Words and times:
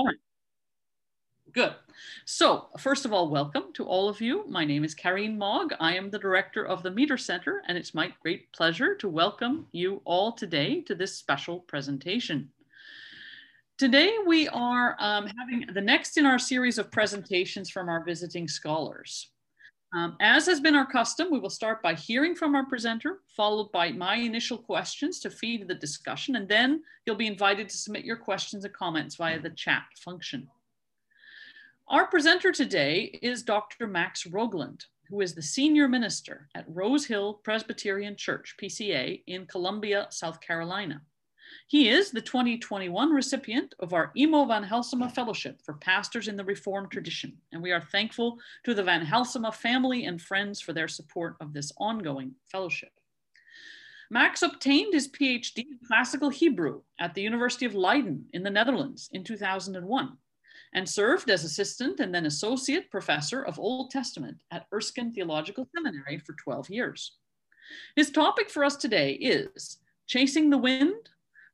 All 0.00 0.06
right. 0.06 0.16
Good. 1.52 1.74
So, 2.24 2.68
first 2.78 3.04
of 3.04 3.12
all, 3.12 3.28
welcome 3.28 3.64
to 3.74 3.84
all 3.84 4.08
of 4.08 4.18
you. 4.22 4.46
My 4.48 4.64
name 4.64 4.82
is 4.82 4.94
Karin 4.94 5.38
Maag. 5.38 5.76
I 5.78 5.94
am 5.94 6.08
the 6.08 6.18
director 6.18 6.64
of 6.64 6.82
the 6.82 6.90
Meeter 6.90 7.18
Center, 7.18 7.60
and 7.68 7.76
it's 7.76 7.92
my 7.92 8.10
great 8.22 8.50
pleasure 8.52 8.94
to 8.94 9.10
welcome 9.10 9.66
you 9.72 10.00
all 10.06 10.32
today 10.32 10.80
to 10.86 10.94
this 10.94 11.14
special 11.14 11.60
presentation. 11.60 12.48
Today, 13.76 14.16
we 14.26 14.48
are 14.48 14.96
um, 15.00 15.26
having 15.26 15.66
the 15.74 15.82
next 15.82 16.16
in 16.16 16.24
our 16.24 16.38
series 16.38 16.78
of 16.78 16.90
presentations 16.90 17.68
from 17.68 17.90
our 17.90 18.02
visiting 18.02 18.48
scholars. 18.48 19.28
Um, 19.92 20.16
as 20.20 20.46
has 20.46 20.60
been 20.60 20.76
our 20.76 20.86
custom, 20.86 21.28
we 21.32 21.40
will 21.40 21.50
start 21.50 21.82
by 21.82 21.94
hearing 21.94 22.36
from 22.36 22.54
our 22.54 22.64
presenter, 22.64 23.22
followed 23.36 23.72
by 23.72 23.90
my 23.90 24.14
initial 24.14 24.56
questions 24.56 25.18
to 25.20 25.30
feed 25.30 25.66
the 25.66 25.74
discussion, 25.74 26.36
and 26.36 26.48
then 26.48 26.82
you'll 27.04 27.16
be 27.16 27.26
invited 27.26 27.68
to 27.68 27.76
submit 27.76 28.04
your 28.04 28.16
questions 28.16 28.64
and 28.64 28.72
comments 28.72 29.16
via 29.16 29.40
the 29.40 29.50
chat 29.50 29.82
function. 29.96 30.48
Our 31.88 32.06
presenter 32.06 32.52
today 32.52 33.18
is 33.20 33.42
Dr. 33.42 33.88
Max 33.88 34.24
Rogland, 34.28 34.84
who 35.08 35.22
is 35.22 35.34
the 35.34 35.42
senior 35.42 35.88
minister 35.88 36.48
at 36.54 36.66
Rose 36.68 37.06
Hill 37.06 37.40
Presbyterian 37.42 38.14
Church, 38.14 38.54
PCA, 38.62 39.24
in 39.26 39.44
Columbia, 39.46 40.06
South 40.10 40.40
Carolina. 40.40 41.02
He 41.66 41.88
is 41.88 42.10
the 42.10 42.20
2021 42.20 43.10
recipient 43.10 43.74
of 43.78 43.92
our 43.92 44.10
Emo 44.16 44.44
Van 44.44 44.64
Halsema 44.64 45.10
Fellowship 45.12 45.60
for 45.62 45.74
Pastors 45.74 46.28
in 46.28 46.36
the 46.36 46.44
Reformed 46.44 46.90
Tradition, 46.90 47.36
and 47.52 47.62
we 47.62 47.72
are 47.72 47.80
thankful 47.80 48.38
to 48.64 48.74
the 48.74 48.82
Van 48.82 49.04
Halsema 49.04 49.54
family 49.54 50.04
and 50.04 50.20
friends 50.20 50.60
for 50.60 50.72
their 50.72 50.88
support 50.88 51.36
of 51.40 51.52
this 51.52 51.72
ongoing 51.78 52.34
fellowship. 52.46 52.92
Max 54.10 54.42
obtained 54.42 54.92
his 54.92 55.08
PhD 55.08 55.58
in 55.58 55.78
classical 55.86 56.30
Hebrew 56.30 56.82
at 56.98 57.14
the 57.14 57.22
University 57.22 57.64
of 57.64 57.74
Leiden 57.74 58.26
in 58.32 58.42
the 58.42 58.50
Netherlands 58.50 59.08
in 59.12 59.22
2001 59.22 60.16
and 60.74 60.88
served 60.88 61.30
as 61.30 61.44
assistant 61.44 62.00
and 62.00 62.14
then 62.14 62.26
associate 62.26 62.90
professor 62.90 63.42
of 63.42 63.58
Old 63.58 63.90
Testament 63.90 64.38
at 64.50 64.66
Erskine 64.72 65.12
Theological 65.12 65.68
Seminary 65.74 66.18
for 66.18 66.34
12 66.34 66.70
years. 66.70 67.12
His 67.96 68.10
topic 68.10 68.50
for 68.50 68.64
us 68.64 68.76
today 68.76 69.12
is 69.12 69.78
Chasing 70.06 70.50
the 70.50 70.58
Wind, 70.58 71.08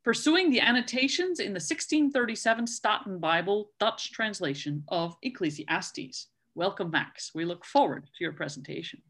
Pursuing 0.07 0.51
the 0.51 0.61
Annotations 0.61 1.41
in 1.41 1.47
the 1.47 1.59
1637 1.59 2.69
Staten 2.69 3.19
Bible 3.19 3.73
Dutch 3.81 4.13
translation 4.13 4.85
of 4.87 5.17
Ecclesiastes. 5.25 6.29
Welcome, 6.55 6.93
Max. 6.93 7.33
We 7.35 7.45
look 7.45 7.65
forward 7.65 8.05
to 8.05 8.23
your 8.23 8.33
presentation. 8.33 9.03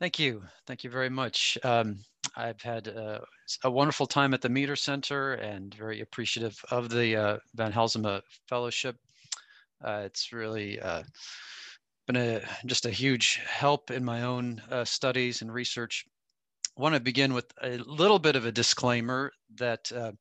Thank 0.00 0.18
you. 0.18 0.42
Thank 0.66 0.82
you 0.82 0.90
very 0.90 1.08
much. 1.08 1.56
Um, 1.62 2.00
I've 2.34 2.60
had 2.60 2.88
uh, 2.88 3.20
a 3.62 3.70
wonderful 3.70 4.08
time 4.08 4.34
at 4.34 4.40
the 4.40 4.48
Meeter 4.48 4.74
Center 4.74 5.34
and 5.34 5.72
very 5.72 6.00
appreciative 6.00 6.58
of 6.72 6.88
the 6.88 7.14
uh, 7.14 7.36
Van 7.54 7.72
Halsema 7.72 8.22
Fellowship. 8.48 8.96
Uh, 9.84 10.02
it's 10.04 10.32
really 10.32 10.80
uh, 10.80 11.04
been 12.08 12.16
a, 12.16 12.42
just 12.66 12.86
a 12.86 12.90
huge 12.90 13.40
help 13.46 13.92
in 13.92 14.04
my 14.04 14.22
own 14.22 14.60
uh, 14.68 14.84
studies 14.84 15.42
and 15.42 15.54
research. 15.54 16.06
Want 16.76 16.94
to 16.94 17.00
begin 17.00 17.34
with 17.34 17.52
a 17.62 17.76
little 17.78 18.18
bit 18.18 18.34
of 18.34 18.46
a 18.46 18.52
disclaimer 18.52 19.30
that 19.56 19.92
uh, 19.92 20.12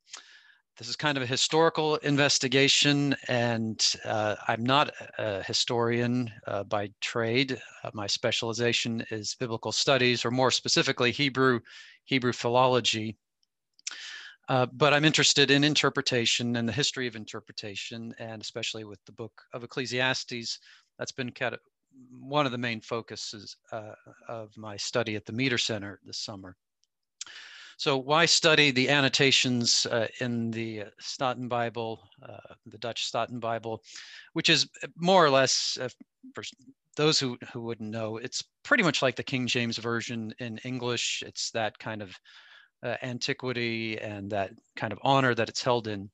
this 0.77 0.89
is 0.89 0.97
kind 0.97 1.17
of 1.17 1.23
a 1.23 1.27
historical 1.27 1.95
investigation, 1.97 3.15
and 3.29 3.95
uh, 4.03 4.35
I'm 4.49 4.63
not 4.63 4.91
a 5.17 5.41
historian 5.43 6.29
uh, 6.47 6.65
by 6.65 6.91
trade. 6.99 7.61
Uh, 7.83 7.91
my 7.93 8.05
specialization 8.05 9.05
is 9.11 9.35
biblical 9.39 9.71
studies, 9.71 10.25
or 10.25 10.31
more 10.31 10.51
specifically, 10.51 11.11
Hebrew 11.11 11.61
Hebrew 12.03 12.33
philology. 12.33 13.15
Uh, 14.49 14.65
but 14.73 14.93
I'm 14.93 15.05
interested 15.05 15.51
in 15.51 15.63
interpretation 15.63 16.57
and 16.57 16.67
the 16.67 16.73
history 16.73 17.07
of 17.07 17.15
interpretation, 17.15 18.13
and 18.19 18.41
especially 18.41 18.83
with 18.83 18.99
the 19.05 19.13
book 19.13 19.41
of 19.53 19.63
Ecclesiastes. 19.63 20.59
That's 20.99 21.13
been 21.13 21.31
kind 21.31 21.53
of 21.53 21.61
one 22.19 22.45
of 22.45 22.51
the 22.51 22.57
main 22.57 22.81
focuses 22.81 23.55
uh, 23.71 23.93
of 24.27 24.55
my 24.57 24.77
study 24.77 25.15
at 25.15 25.25
the 25.25 25.33
Meeter 25.33 25.57
Center 25.57 25.99
this 26.05 26.19
summer. 26.19 26.55
So 27.77 27.97
why 27.97 28.27
study 28.27 28.69
the 28.69 28.89
annotations 28.89 29.87
uh, 29.87 30.07
in 30.19 30.51
the 30.51 30.83
Staten 30.99 31.47
Bible, 31.47 32.07
uh, 32.21 32.53
the 32.67 32.77
Dutch 32.77 33.05
Staten 33.05 33.39
Bible, 33.39 33.81
which 34.33 34.49
is 34.49 34.69
more 34.95 35.25
or 35.25 35.31
less, 35.31 35.79
uh, 35.81 35.89
for 36.35 36.43
those 36.95 37.19
who, 37.19 37.39
who 37.51 37.61
wouldn't 37.61 37.89
know, 37.89 38.17
it's 38.17 38.43
pretty 38.63 38.83
much 38.83 39.01
like 39.01 39.15
the 39.15 39.23
King 39.23 39.47
James 39.47 39.77
Version 39.77 40.31
in 40.37 40.59
English. 40.59 41.23
It's 41.25 41.49
that 41.51 41.79
kind 41.79 42.03
of 42.03 42.15
uh, 42.83 42.97
antiquity 43.01 43.97
and 43.99 44.29
that 44.31 44.51
kind 44.75 44.93
of 44.93 44.99
honor 45.01 45.33
that 45.33 45.49
it's 45.49 45.63
held 45.63 45.87
in. 45.87 46.11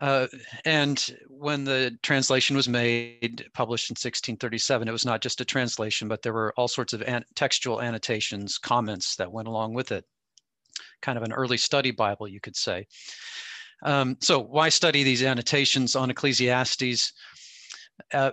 Uh, 0.00 0.26
and 0.64 1.14
when 1.28 1.64
the 1.64 1.96
translation 2.02 2.56
was 2.56 2.68
made, 2.68 3.46
published 3.54 3.90
in 3.90 3.94
1637, 3.94 4.88
it 4.88 4.92
was 4.92 5.06
not 5.06 5.22
just 5.22 5.40
a 5.40 5.44
translation, 5.44 6.08
but 6.08 6.20
there 6.22 6.32
were 6.32 6.52
all 6.56 6.66
sorts 6.66 6.92
of 6.92 7.02
an 7.02 7.24
textual 7.36 7.80
annotations, 7.80 8.58
comments 8.58 9.14
that 9.16 9.30
went 9.30 9.46
along 9.46 9.72
with 9.72 9.92
it 9.92 10.04
kind 11.04 11.18
of 11.18 11.24
an 11.24 11.32
early 11.32 11.58
study 11.58 11.90
Bible, 11.90 12.26
you 12.26 12.40
could 12.40 12.56
say. 12.56 12.86
Um, 13.82 14.16
so 14.20 14.40
why 14.40 14.70
study 14.70 15.02
these 15.02 15.22
annotations 15.22 15.94
on 15.94 16.10
Ecclesiastes? 16.10 17.12
Uh, 18.12 18.32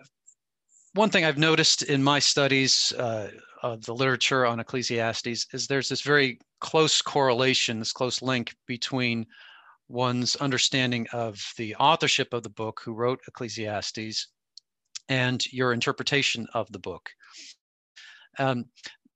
one 0.93 1.09
thing 1.09 1.25
I've 1.25 1.37
noticed 1.37 1.83
in 1.83 2.01
my 2.01 2.19
studies 2.19 2.93
uh, 2.97 3.27
of 3.61 3.85
the 3.85 3.93
literature 3.93 4.45
on 4.45 4.59
Ecclesiastes 4.59 5.47
is 5.53 5.67
there's 5.67 5.89
this 5.89 6.01
very 6.01 6.39
close 6.59 7.01
correlation, 7.01 7.79
this 7.79 7.91
close 7.91 8.21
link 8.21 8.55
between 8.67 9.25
one's 9.91 10.35
understanding 10.37 11.07
of 11.13 11.41
the 11.57 11.75
authorship 11.75 12.33
of 12.33 12.43
the 12.43 12.49
book, 12.49 12.81
who 12.83 12.93
wrote 12.93 13.19
Ecclesiastes, 13.27 14.27
and 15.09 15.45
your 15.51 15.73
interpretation 15.73 16.47
of 16.53 16.71
the 16.71 16.79
book. 16.79 17.09
Um, 18.39 18.65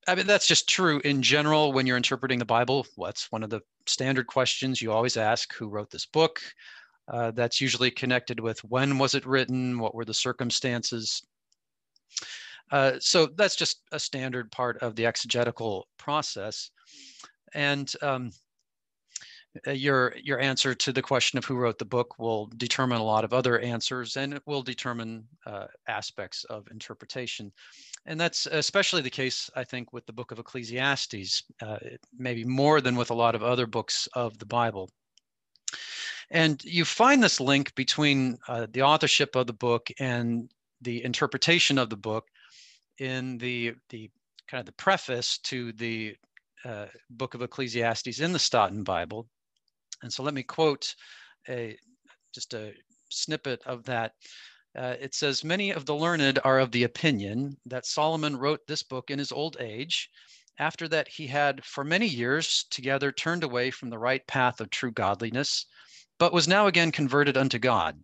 I 0.08 0.14
mean, 0.14 0.26
that's 0.26 0.46
just 0.46 0.68
true 0.68 1.00
in 1.00 1.22
general 1.22 1.72
when 1.72 1.86
you're 1.86 1.96
interpreting 1.96 2.38
the 2.38 2.44
Bible. 2.44 2.86
What's 2.94 3.32
one 3.32 3.42
of 3.42 3.50
the 3.50 3.60
standard 3.86 4.26
questions 4.26 4.80
you 4.80 4.92
always 4.92 5.16
ask 5.16 5.52
who 5.54 5.68
wrote 5.68 5.90
this 5.90 6.06
book? 6.06 6.40
Uh, 7.08 7.30
that's 7.32 7.60
usually 7.60 7.90
connected 7.90 8.40
with 8.40 8.62
when 8.64 8.98
was 8.98 9.14
it 9.14 9.26
written? 9.26 9.78
What 9.78 9.94
were 9.94 10.04
the 10.04 10.14
circumstances? 10.14 11.22
Uh, 12.70 12.92
so 12.98 13.26
that's 13.36 13.56
just 13.56 13.82
a 13.92 13.98
standard 13.98 14.50
part 14.50 14.76
of 14.82 14.96
the 14.96 15.06
exegetical 15.06 15.88
process. 15.98 16.70
And 17.54 17.92
um, 18.02 18.30
your 19.66 20.14
your 20.22 20.40
answer 20.40 20.74
to 20.74 20.92
the 20.92 21.02
question 21.02 21.38
of 21.38 21.44
who 21.44 21.56
wrote 21.56 21.78
the 21.78 21.84
book 21.84 22.18
will 22.18 22.46
determine 22.56 22.98
a 22.98 23.04
lot 23.04 23.24
of 23.24 23.32
other 23.32 23.58
answers 23.58 24.16
and 24.16 24.32
it 24.34 24.42
will 24.46 24.62
determine 24.62 25.24
uh, 25.46 25.66
aspects 25.88 26.44
of 26.44 26.66
interpretation 26.70 27.52
and 28.06 28.18
that's 28.18 28.46
especially 28.46 29.02
the 29.02 29.10
case 29.10 29.50
i 29.56 29.64
think 29.64 29.92
with 29.92 30.06
the 30.06 30.12
book 30.12 30.32
of 30.32 30.38
ecclesiastes 30.38 31.44
uh, 31.62 31.78
maybe 32.16 32.44
more 32.44 32.80
than 32.80 32.96
with 32.96 33.10
a 33.10 33.14
lot 33.14 33.34
of 33.34 33.42
other 33.42 33.66
books 33.66 34.08
of 34.14 34.38
the 34.38 34.46
bible 34.46 34.90
and 36.30 36.64
you 36.64 36.84
find 36.84 37.22
this 37.22 37.40
link 37.40 37.74
between 37.74 38.36
uh, 38.48 38.66
the 38.72 38.82
authorship 38.82 39.36
of 39.36 39.46
the 39.46 39.52
book 39.52 39.88
and 40.00 40.50
the 40.80 41.04
interpretation 41.04 41.78
of 41.78 41.90
the 41.90 41.96
book 41.96 42.26
in 42.98 43.38
the 43.38 43.74
the 43.90 44.10
kind 44.48 44.60
of 44.60 44.66
the 44.66 44.72
preface 44.72 45.38
to 45.38 45.72
the 45.72 46.16
uh, 46.64 46.86
book 47.10 47.34
of 47.34 47.42
Ecclesiastes 47.42 48.20
in 48.20 48.32
the 48.32 48.38
Staten 48.38 48.82
Bible. 48.82 49.28
And 50.02 50.12
so 50.12 50.22
let 50.22 50.34
me 50.34 50.42
quote 50.42 50.94
a 51.48 51.78
just 52.34 52.54
a 52.54 52.74
snippet 53.08 53.62
of 53.64 53.84
that. 53.84 54.12
Uh, 54.76 54.94
it 55.00 55.14
says, 55.14 55.42
Many 55.42 55.70
of 55.70 55.86
the 55.86 55.94
learned 55.94 56.38
are 56.44 56.58
of 56.58 56.70
the 56.70 56.82
opinion 56.84 57.56
that 57.64 57.86
Solomon 57.86 58.36
wrote 58.36 58.66
this 58.66 58.82
book 58.82 59.10
in 59.10 59.18
his 59.18 59.32
old 59.32 59.56
age, 59.58 60.10
after 60.58 60.88
that 60.88 61.08
he 61.08 61.26
had 61.26 61.64
for 61.64 61.84
many 61.84 62.06
years 62.06 62.66
together 62.70 63.10
turned 63.10 63.42
away 63.42 63.70
from 63.70 63.88
the 63.90 63.98
right 63.98 64.26
path 64.26 64.60
of 64.60 64.70
true 64.70 64.90
godliness, 64.90 65.66
but 66.18 66.32
was 66.32 66.48
now 66.48 66.66
again 66.66 66.92
converted 66.92 67.36
unto 67.36 67.58
God, 67.58 68.02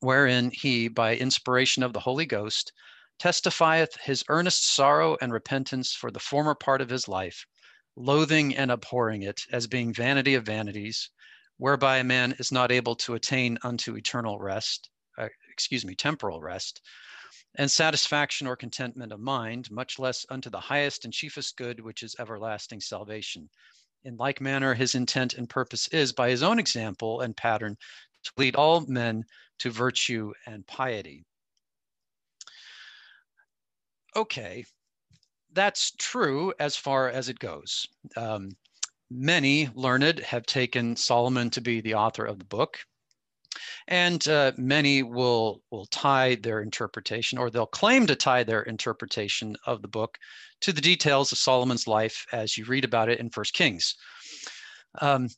wherein 0.00 0.50
he, 0.50 0.88
by 0.88 1.16
inspiration 1.16 1.82
of 1.82 1.92
the 1.92 2.00
Holy 2.00 2.26
Ghost, 2.26 2.72
testifieth 3.18 3.96
his 4.00 4.24
earnest 4.28 4.64
sorrow 4.64 5.18
and 5.20 5.32
repentance 5.32 5.92
for 5.92 6.10
the 6.10 6.18
former 6.18 6.54
part 6.54 6.80
of 6.80 6.88
his 6.88 7.08
life, 7.08 7.44
loathing 7.96 8.56
and 8.56 8.70
abhorring 8.70 9.22
it 9.22 9.40
as 9.52 9.66
being 9.66 9.92
vanity 9.92 10.34
of 10.34 10.44
vanities, 10.44 11.10
whereby 11.58 11.98
a 11.98 12.04
man 12.04 12.34
is 12.38 12.50
not 12.50 12.72
able 12.72 12.94
to 12.96 13.14
attain 13.14 13.58
unto 13.62 13.96
eternal 13.96 14.38
rest, 14.38 14.90
uh, 15.18 15.28
excuse 15.52 15.84
me, 15.84 15.94
temporal 15.94 16.40
rest, 16.40 16.80
and 17.56 17.70
satisfaction 17.70 18.46
or 18.46 18.56
contentment 18.56 19.12
of 19.12 19.20
mind, 19.20 19.70
much 19.70 19.98
less 19.98 20.24
unto 20.30 20.48
the 20.50 20.60
highest 20.60 21.04
and 21.04 21.12
chiefest 21.12 21.56
good, 21.56 21.80
which 21.80 22.02
is 22.02 22.16
everlasting 22.18 22.80
salvation. 22.80 23.48
In 24.04 24.16
like 24.16 24.40
manner, 24.40 24.72
his 24.72 24.94
intent 24.94 25.34
and 25.34 25.48
purpose 25.48 25.88
is, 25.88 26.12
by 26.12 26.30
his 26.30 26.42
own 26.42 26.58
example 26.58 27.20
and 27.20 27.36
pattern, 27.36 27.76
to 28.24 28.32
lead 28.36 28.56
all 28.56 28.80
men 28.86 29.24
to 29.58 29.70
virtue 29.70 30.32
and 30.46 30.66
piety. 30.66 31.24
Okay, 34.16 34.64
that's 35.52 35.92
true 35.98 36.52
as 36.58 36.76
far 36.76 37.08
as 37.08 37.28
it 37.28 37.38
goes. 37.38 37.86
Um, 38.16 38.50
many 39.10 39.68
learned 39.74 40.20
have 40.20 40.46
taken 40.46 40.96
Solomon 40.96 41.50
to 41.50 41.60
be 41.60 41.80
the 41.80 41.94
author 41.94 42.24
of 42.24 42.38
the 42.38 42.44
book. 42.44 42.78
And 43.88 44.26
uh, 44.28 44.52
many 44.56 45.02
will, 45.02 45.62
will 45.70 45.86
tie 45.86 46.36
their 46.36 46.60
interpretation, 46.60 47.36
or 47.36 47.50
they'll 47.50 47.66
claim 47.66 48.06
to 48.06 48.14
tie 48.14 48.44
their 48.44 48.62
interpretation 48.62 49.56
of 49.66 49.82
the 49.82 49.88
book 49.88 50.16
to 50.60 50.72
the 50.72 50.80
details 50.80 51.32
of 51.32 51.38
Solomon's 51.38 51.88
life 51.88 52.24
as 52.32 52.56
you 52.56 52.64
read 52.64 52.84
about 52.84 53.08
it 53.08 53.18
in 53.18 53.30
First 53.30 53.54
Kings. 53.54 53.96
Um, 55.00 55.28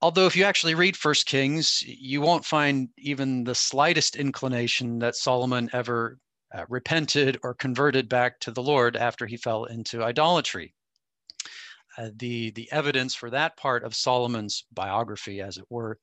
although 0.00 0.26
if 0.26 0.36
you 0.36 0.44
actually 0.44 0.74
read 0.74 0.96
First 0.96 1.26
Kings, 1.26 1.82
you 1.82 2.22
won't 2.22 2.46
find 2.46 2.88
even 2.96 3.44
the 3.44 3.54
slightest 3.54 4.16
inclination 4.16 4.98
that 5.00 5.16
Solomon 5.16 5.68
ever 5.74 6.18
uh, 6.54 6.64
repented 6.68 7.38
or 7.42 7.54
converted 7.54 8.08
back 8.08 8.38
to 8.40 8.50
the 8.50 8.62
Lord 8.62 8.96
after 8.96 9.26
he 9.26 9.36
fell 9.36 9.64
into 9.64 10.04
idolatry. 10.04 10.74
Uh, 11.96 12.10
the 12.16 12.50
the 12.52 12.70
evidence 12.72 13.14
for 13.14 13.30
that 13.30 13.56
part 13.56 13.84
of 13.84 13.94
Solomon's 13.94 14.64
biography, 14.72 15.40
as 15.40 15.58
it 15.58 15.64
were, 15.70 15.98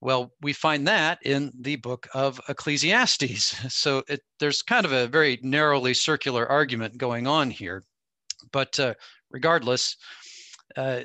well, 0.00 0.32
we 0.40 0.52
find 0.52 0.86
that 0.86 1.18
in 1.24 1.52
the 1.58 1.76
book 1.76 2.08
of 2.14 2.40
Ecclesiastes. 2.48 3.56
So 3.70 4.02
it, 4.08 4.20
there's 4.38 4.62
kind 4.62 4.84
of 4.84 4.92
a 4.92 5.06
very 5.06 5.38
narrowly 5.42 5.94
circular 5.94 6.46
argument 6.46 6.98
going 6.98 7.26
on 7.26 7.50
here. 7.50 7.82
But 8.52 8.78
uh, 8.78 8.94
regardless, 9.30 9.96
uh, 10.76 11.02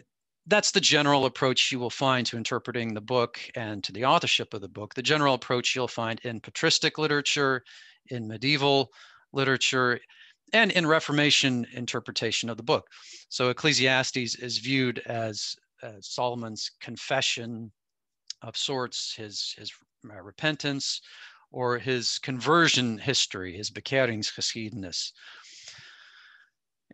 that's 0.48 0.72
the 0.72 0.82
general 0.82 1.26
approach 1.26 1.72
you 1.72 1.80
will 1.80 1.90
find 1.90 2.26
to 2.28 2.38
interpreting 2.38 2.94
the 2.94 3.02
book 3.02 3.40
and 3.56 3.84
to 3.84 3.92
the 3.92 4.06
authorship 4.06 4.54
of 4.54 4.62
the 4.62 4.68
book. 4.68 4.94
The 4.94 5.02
general 5.02 5.36
approach 5.36 5.76
you'll 5.76 5.88
find 5.88 6.20
in 6.24 6.40
patristic 6.40 6.98
literature, 6.98 7.64
in 8.08 8.28
medieval 8.28 8.90
literature, 9.34 10.00
and 10.54 10.72
in 10.72 10.86
Reformation 10.86 11.66
interpretation 11.74 12.50
of 12.50 12.58
the 12.58 12.64
book. 12.64 12.88
So 13.30 13.50
Ecclesiastes 13.50 14.36
is 14.36 14.58
viewed 14.58 15.00
as 15.06 15.56
uh, 15.82 15.94
Solomon's 16.02 16.72
confession 16.82 17.72
of 18.42 18.58
sorts, 18.58 19.14
his, 19.16 19.54
his 19.58 19.72
uh, 20.10 20.22
repentance, 20.22 21.02
or 21.52 21.78
his 21.78 22.20
conversion 22.20 22.98
history, 22.98 23.56
his 23.56 23.70
bekeringsgeschiedenis. 23.70 25.12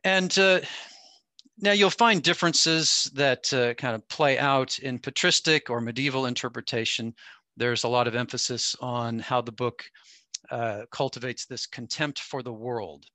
And 0.04 0.38
uh, 0.38 0.62
now 1.60 1.72
you'll 1.72 1.90
find 1.90 2.22
differences 2.22 3.10
that 3.16 3.52
uh, 3.54 3.74
kind 3.76 3.96
of 3.96 4.08
play 4.10 4.38
out 4.38 4.80
in 4.80 5.00
patristic 5.00 5.70
or 5.70 5.82
medieval 5.82 6.26
interpretation. 6.26 7.14
There's 7.56 7.84
a 7.84 7.88
lot 7.90 8.08
of 8.08 8.16
emphasis 8.16 8.76
on 8.80 9.20
how 9.20 9.42
the 9.42 9.52
book 9.52 9.84
uh, 10.52 10.82
cultivates 10.92 11.46
this 11.46 11.66
contempt 11.66 12.20
for 12.20 12.42
the 12.42 12.54
world 12.54 13.06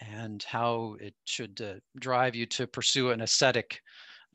and 0.00 0.42
how 0.44 0.96
it 1.00 1.14
should 1.24 1.60
uh, 1.60 1.74
drive 1.98 2.34
you 2.34 2.46
to 2.46 2.66
pursue 2.66 3.10
an 3.10 3.20
ascetic 3.20 3.80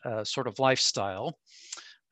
uh, 0.05 0.23
sort 0.23 0.47
of 0.47 0.59
lifestyle 0.59 1.37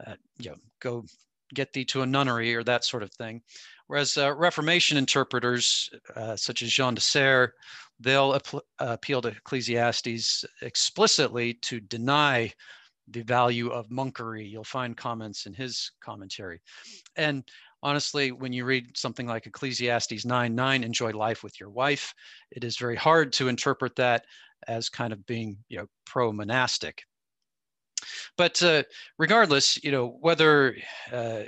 uh, 0.06 0.16
you 0.38 0.50
know, 0.50 0.58
go 0.80 1.06
get 1.54 1.72
thee 1.74 1.86
to 1.86 2.02
a 2.02 2.06
nunnery 2.06 2.56
or 2.56 2.64
that 2.64 2.84
sort 2.84 3.04
of 3.04 3.12
thing. 3.14 3.42
Whereas 3.88 4.18
uh, 4.18 4.34
Reformation 4.34 4.98
interpreters, 4.98 5.90
uh, 6.16 6.36
such 6.36 6.62
as 6.62 6.72
Jean 6.72 6.96
de 6.96 7.02
Serre, 7.02 7.54
they'll 8.00 8.34
ap- 8.34 8.64
appeal 8.80 9.22
to 9.22 9.30
Ecclesiastes 9.30 10.46
explicitly 10.62 11.54
to 11.56 11.80
deny 11.80 12.52
the 13.10 13.22
value 13.22 13.70
of 13.70 13.90
monkery. 13.90 14.50
You'll 14.50 14.64
find 14.64 14.98
comments 14.98 15.46
in 15.46 15.54
his 15.54 15.92
commentary. 16.02 16.62
And 17.18 17.44
honestly, 17.84 18.32
when 18.32 18.54
you 18.54 18.66
read 18.66 18.98
something 18.98 19.28
like 19.28 19.46
Ecclesiastes 19.46 20.26
9 20.26 20.56
9, 20.56 20.84
enjoy 20.84 21.12
life 21.12 21.44
with 21.44 21.60
your 21.60 21.70
wife, 21.70 22.14
it 22.52 22.64
is 22.64 22.78
very 22.78 22.96
hard 22.96 23.32
to 23.34 23.50
interpret 23.50 23.96
that 23.98 24.26
as 24.68 24.90
kind 24.90 25.14
of 25.14 25.26
being 25.26 25.58
you 25.70 25.78
know, 25.78 25.88
pro 26.06 26.32
monastic. 26.32 27.04
But 28.38 28.62
uh, 28.64 28.84
regardless, 29.18 29.82
you 29.84 29.92
know 29.92 30.18
whether 30.20 30.76
uh, 31.12 31.44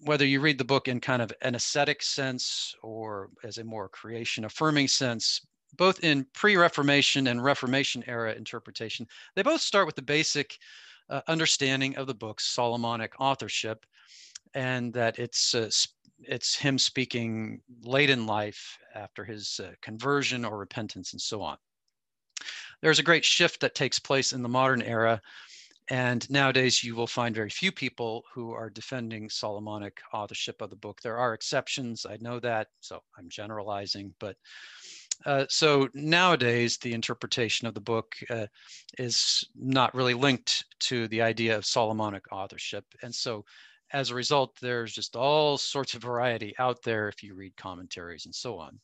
whether 0.00 0.24
you 0.24 0.40
read 0.40 0.58
the 0.58 0.64
book 0.64 0.88
in 0.88 1.00
kind 1.00 1.22
of 1.22 1.32
an 1.42 1.54
ascetic 1.54 2.02
sense 2.02 2.74
or 2.82 3.30
as 3.42 3.58
a 3.58 3.64
more 3.64 3.88
creation 3.88 4.44
affirming 4.44 4.88
sense, 4.88 5.40
both 5.76 6.02
in 6.04 6.26
pre-Reformation 6.32 7.26
and 7.26 7.42
Reformation 7.42 8.04
era 8.06 8.32
interpretation, 8.32 9.06
they 9.34 9.42
both 9.42 9.60
start 9.60 9.86
with 9.86 9.96
the 9.96 10.02
basic 10.02 10.58
uh, 11.08 11.22
understanding 11.28 11.96
of 11.96 12.06
the 12.06 12.14
book's 12.14 12.46
Solomonic 12.46 13.14
authorship, 13.18 13.86
and 14.56 14.92
that 14.92 15.18
it's 15.20 15.54
uh, 15.54 15.70
it's 16.18 16.56
him 16.56 16.78
speaking 16.78 17.60
late 17.82 18.10
in 18.10 18.26
life 18.26 18.78
after 18.94 19.24
his 19.24 19.60
uh, 19.62 19.70
conversion 19.82 20.44
or 20.44 20.58
repentance 20.58 21.12
and 21.12 21.20
so 21.20 21.42
on 21.42 21.56
there's 22.82 22.98
a 22.98 23.04
great 23.04 23.24
shift 23.24 23.60
that 23.60 23.74
takes 23.74 23.98
place 23.98 24.32
in 24.32 24.42
the 24.42 24.48
modern 24.48 24.82
era. 24.82 25.20
And 25.88 26.28
nowadays, 26.28 26.82
you 26.82 26.96
will 26.96 27.06
find 27.06 27.34
very 27.34 27.50
few 27.50 27.70
people 27.70 28.24
who 28.34 28.50
are 28.52 28.68
defending 28.68 29.30
Solomonic 29.30 30.00
authorship 30.12 30.60
of 30.60 30.70
the 30.70 30.76
book. 30.76 31.00
There 31.00 31.16
are 31.16 31.32
exceptions, 31.32 32.04
I 32.04 32.18
know 32.20 32.40
that, 32.40 32.68
so 32.80 33.00
I'm 33.16 33.28
generalizing. 33.28 34.12
But 34.18 34.36
uh, 35.24 35.46
so 35.48 35.88
nowadays, 35.94 36.76
the 36.78 36.92
interpretation 36.92 37.68
of 37.68 37.74
the 37.74 37.80
book 37.80 38.16
uh, 38.30 38.46
is 38.98 39.44
not 39.54 39.94
really 39.94 40.14
linked 40.14 40.64
to 40.80 41.06
the 41.08 41.22
idea 41.22 41.56
of 41.56 41.64
Solomonic 41.64 42.24
authorship. 42.32 42.84
And 43.02 43.14
so 43.14 43.44
as 43.92 44.10
a 44.10 44.14
result, 44.14 44.56
there's 44.60 44.92
just 44.92 45.16
all 45.16 45.58
sorts 45.58 45.94
of 45.94 46.02
variety 46.02 46.54
out 46.58 46.82
there 46.82 47.08
if 47.08 47.22
you 47.22 47.34
read 47.34 47.56
commentaries 47.56 48.26
and 48.26 48.34
so 48.34 48.58
on. 48.58 48.78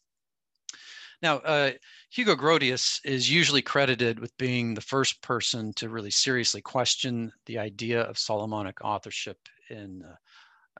Now, 1.22 1.36
uh, 1.38 1.72
Hugo 2.10 2.34
Grotius 2.34 3.00
is 3.04 3.30
usually 3.30 3.62
credited 3.62 4.18
with 4.18 4.36
being 4.38 4.74
the 4.74 4.80
first 4.80 5.22
person 5.22 5.72
to 5.74 5.88
really 5.88 6.10
seriously 6.10 6.60
question 6.60 7.32
the 7.46 7.58
idea 7.58 8.02
of 8.02 8.18
Solomonic 8.18 8.84
authorship 8.84 9.38
in 9.70 10.02
uh, 10.02 10.14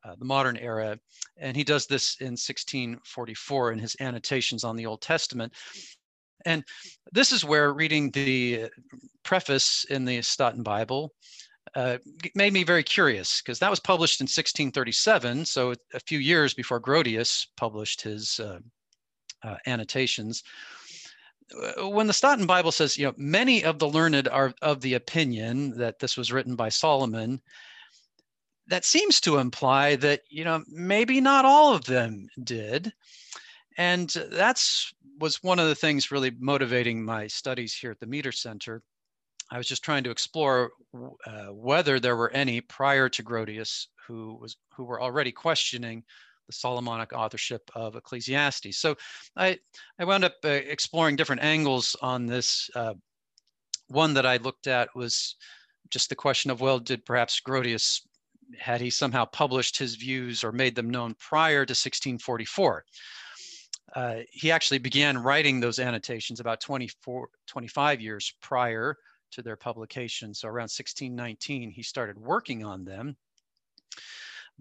uh, 0.04 0.16
the 0.18 0.24
modern 0.24 0.56
era. 0.56 0.98
And 1.36 1.56
he 1.56 1.62
does 1.62 1.86
this 1.86 2.16
in 2.20 2.32
1644 2.32 3.72
in 3.72 3.78
his 3.78 3.96
annotations 4.00 4.64
on 4.64 4.74
the 4.74 4.86
Old 4.86 5.00
Testament. 5.00 5.52
And 6.44 6.64
this 7.12 7.30
is 7.30 7.44
where 7.44 7.72
reading 7.72 8.10
the 8.10 8.68
preface 9.22 9.86
in 9.90 10.04
the 10.04 10.22
Staten 10.22 10.64
Bible 10.64 11.12
uh, 11.74 11.98
made 12.34 12.52
me 12.52 12.64
very 12.64 12.82
curious 12.82 13.40
because 13.40 13.58
that 13.58 13.70
was 13.70 13.80
published 13.80 14.20
in 14.20 14.24
1637, 14.24 15.44
so 15.44 15.74
a 15.94 16.00
few 16.00 16.18
years 16.18 16.54
before 16.54 16.80
Grotius 16.80 17.46
published 17.56 18.02
his 18.02 18.38
uh, 18.40 18.58
uh, 19.42 19.56
annotations. 19.66 20.42
Uh, 21.78 21.88
when 21.88 22.06
the 22.06 22.12
Staten 22.12 22.46
Bible 22.46 22.72
says, 22.72 22.96
you 22.96 23.06
know, 23.06 23.14
many 23.16 23.64
of 23.64 23.78
the 23.78 23.88
learned 23.88 24.28
are 24.28 24.54
of 24.62 24.80
the 24.80 24.94
opinion 24.94 25.76
that 25.78 25.98
this 25.98 26.16
was 26.16 26.32
written 26.32 26.56
by 26.56 26.68
Solomon, 26.68 27.40
that 28.68 28.84
seems 28.84 29.20
to 29.20 29.38
imply 29.38 29.96
that, 29.96 30.20
you 30.28 30.44
know, 30.44 30.62
maybe 30.68 31.20
not 31.20 31.44
all 31.44 31.74
of 31.74 31.84
them 31.84 32.28
did. 32.44 32.92
And 33.76 34.08
that's 34.30 34.92
was 35.18 35.42
one 35.42 35.58
of 35.58 35.68
the 35.68 35.74
things 35.74 36.10
really 36.10 36.32
motivating 36.38 37.04
my 37.04 37.26
studies 37.26 37.74
here 37.74 37.90
at 37.90 38.00
the 38.00 38.06
Meeter 38.06 38.32
Center. 38.32 38.82
I 39.50 39.58
was 39.58 39.66
just 39.68 39.84
trying 39.84 40.04
to 40.04 40.10
explore 40.10 40.70
uh, 41.26 41.52
whether 41.52 42.00
there 42.00 42.16
were 42.16 42.30
any 42.30 42.60
prior 42.60 43.08
to 43.10 43.22
Grotius 43.22 43.86
who 44.06 44.38
was 44.40 44.56
who 44.74 44.84
were 44.84 45.02
already 45.02 45.32
questioning 45.32 46.04
the 46.46 46.52
Solomonic 46.52 47.12
authorship 47.12 47.70
of 47.74 47.96
Ecclesiastes. 47.96 48.76
So 48.76 48.96
I, 49.36 49.58
I 49.98 50.04
wound 50.04 50.24
up 50.24 50.34
uh, 50.44 50.48
exploring 50.48 51.16
different 51.16 51.42
angles 51.42 51.96
on 52.02 52.26
this. 52.26 52.70
Uh, 52.74 52.94
one 53.88 54.14
that 54.14 54.26
I 54.26 54.38
looked 54.38 54.66
at 54.66 54.88
was 54.94 55.36
just 55.90 56.08
the 56.08 56.14
question 56.14 56.50
of, 56.50 56.60
well, 56.60 56.78
did 56.78 57.04
perhaps 57.04 57.40
Grotius, 57.40 58.00
had 58.58 58.80
he 58.80 58.90
somehow 58.90 59.26
published 59.26 59.78
his 59.78 59.96
views 59.96 60.42
or 60.42 60.50
made 60.50 60.74
them 60.74 60.90
known 60.90 61.14
prior 61.18 61.66
to 61.66 61.72
1644? 61.72 62.84
Uh, 63.94 64.16
he 64.30 64.50
actually 64.50 64.78
began 64.78 65.22
writing 65.22 65.60
those 65.60 65.78
annotations 65.78 66.40
about 66.40 66.60
24, 66.60 67.28
25 67.46 68.00
years 68.00 68.34
prior 68.40 68.96
to 69.32 69.42
their 69.42 69.56
publication. 69.56 70.34
So 70.34 70.48
around 70.48 70.70
1619, 70.70 71.70
he 71.70 71.82
started 71.82 72.18
working 72.18 72.64
on 72.64 72.84
them 72.84 73.16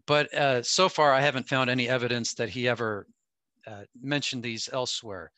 but 0.06 0.34
uh, 0.34 0.63
so 0.63 0.90
far 0.90 1.13
I 1.13 1.22
haven't 1.22 1.48
found 1.48 1.70
any 1.70 1.88
evidence 1.88 2.34
that 2.36 2.50
he 2.50 2.68
ever 2.68 3.08
uh, 3.68 3.84
mentioned 4.01 4.44
these 4.44 4.70
elsewhere. 4.72 5.32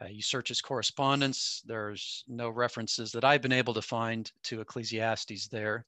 Uh, 0.00 0.06
you 0.06 0.22
search 0.22 0.48
his 0.48 0.60
correspondence, 0.60 1.62
there's 1.64 2.24
no 2.28 2.50
references 2.50 3.12
that 3.12 3.24
I've 3.24 3.40
been 3.40 3.52
able 3.52 3.74
to 3.74 3.82
find 3.82 4.30
to 4.44 4.60
Ecclesiastes 4.60 5.48
there. 5.48 5.86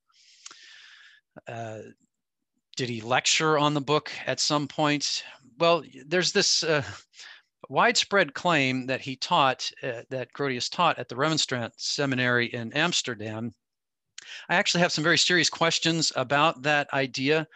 Uh, 1.47 1.81
did 2.77 2.89
he 2.89 3.01
lecture 3.01 3.59
on 3.59 3.75
the 3.75 3.81
book 3.81 4.11
at 4.27 4.41
some 4.41 4.67
point? 4.67 5.25
Well, 5.59 5.83
there's 6.07 6.33
this 6.33 6.63
uh, 6.63 6.83
widespread 7.69 8.35
claim 8.35 8.87
that 8.87 9.01
he 9.01 9.17
taught, 9.17 9.71
uh, 9.83 10.03
that 10.11 10.33
Grotius 10.33 10.71
taught 10.71 10.99
at 10.99 11.09
the 11.09 11.17
Remonstrant 11.17 11.75
Seminary 11.77 12.47
in 12.47 12.73
Amsterdam. 12.73 13.55
I 14.49 14.57
actually 14.57 14.81
have 14.81 14.93
some 14.93 15.05
very 15.05 15.19
serious 15.19 15.51
questions 15.51 16.13
about 16.17 16.63
that 16.63 16.93
idea. 16.93 17.47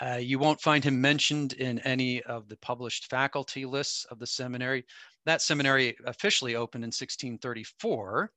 Uh, 0.00 0.16
you 0.16 0.38
won't 0.38 0.60
find 0.60 0.82
him 0.82 1.00
mentioned 1.00 1.52
in 1.54 1.78
any 1.80 2.22
of 2.22 2.48
the 2.48 2.56
published 2.56 3.08
faculty 3.08 3.64
lists 3.64 4.04
of 4.06 4.18
the 4.18 4.26
seminary. 4.26 4.84
That 5.26 5.42
seminary 5.42 5.96
officially 6.06 6.56
opened 6.56 6.84
in 6.84 6.88
1634. 6.88 8.32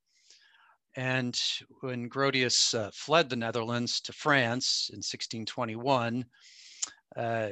And 0.98 1.40
when 1.82 2.10
Grotius 2.10 2.74
uh, 2.74 2.92
fled 2.94 3.30
the 3.30 3.36
Netherlands 3.36 4.00
to 4.02 4.14
France 4.14 4.90
in 4.92 4.98
1621, 4.98 6.26
uh, 7.18 7.50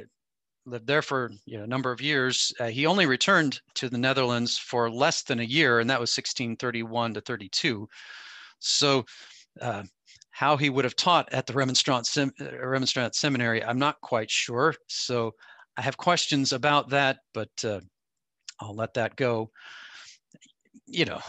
lived 0.66 0.86
there 0.86 1.02
for 1.02 1.30
you 1.44 1.58
know, 1.58 1.64
a 1.64 1.68
number 1.68 1.92
of 1.92 2.00
years. 2.00 2.52
Uh, 2.58 2.66
he 2.66 2.86
only 2.86 3.06
returned 3.06 3.60
to 3.74 3.88
the 3.88 3.98
Netherlands 3.98 4.58
for 4.58 4.90
less 4.90 5.22
than 5.22 5.40
a 5.40 5.44
year, 5.44 5.80
and 5.80 5.90
that 5.90 6.00
was 6.00 6.10
1631 6.10 7.14
to 7.14 7.20
32. 7.20 7.88
So, 8.58 9.04
uh, 9.60 9.84
how 10.30 10.56
he 10.56 10.68
would 10.68 10.84
have 10.84 10.96
taught 10.96 11.32
at 11.32 11.46
the 11.46 11.52
Remonstrant, 11.52 12.06
Sem- 12.06 12.32
uh, 12.40 12.66
Remonstrant 12.66 13.14
Seminary, 13.14 13.62
I'm 13.62 13.78
not 13.78 14.00
quite 14.00 14.30
sure. 14.30 14.74
So, 14.88 15.32
I 15.76 15.82
have 15.82 15.96
questions 15.96 16.52
about 16.52 16.90
that, 16.90 17.18
but 17.32 17.50
uh, 17.64 17.80
I'll 18.60 18.74
let 18.74 18.94
that 18.94 19.16
go. 19.16 19.50
You 20.86 21.04
know, 21.04 21.20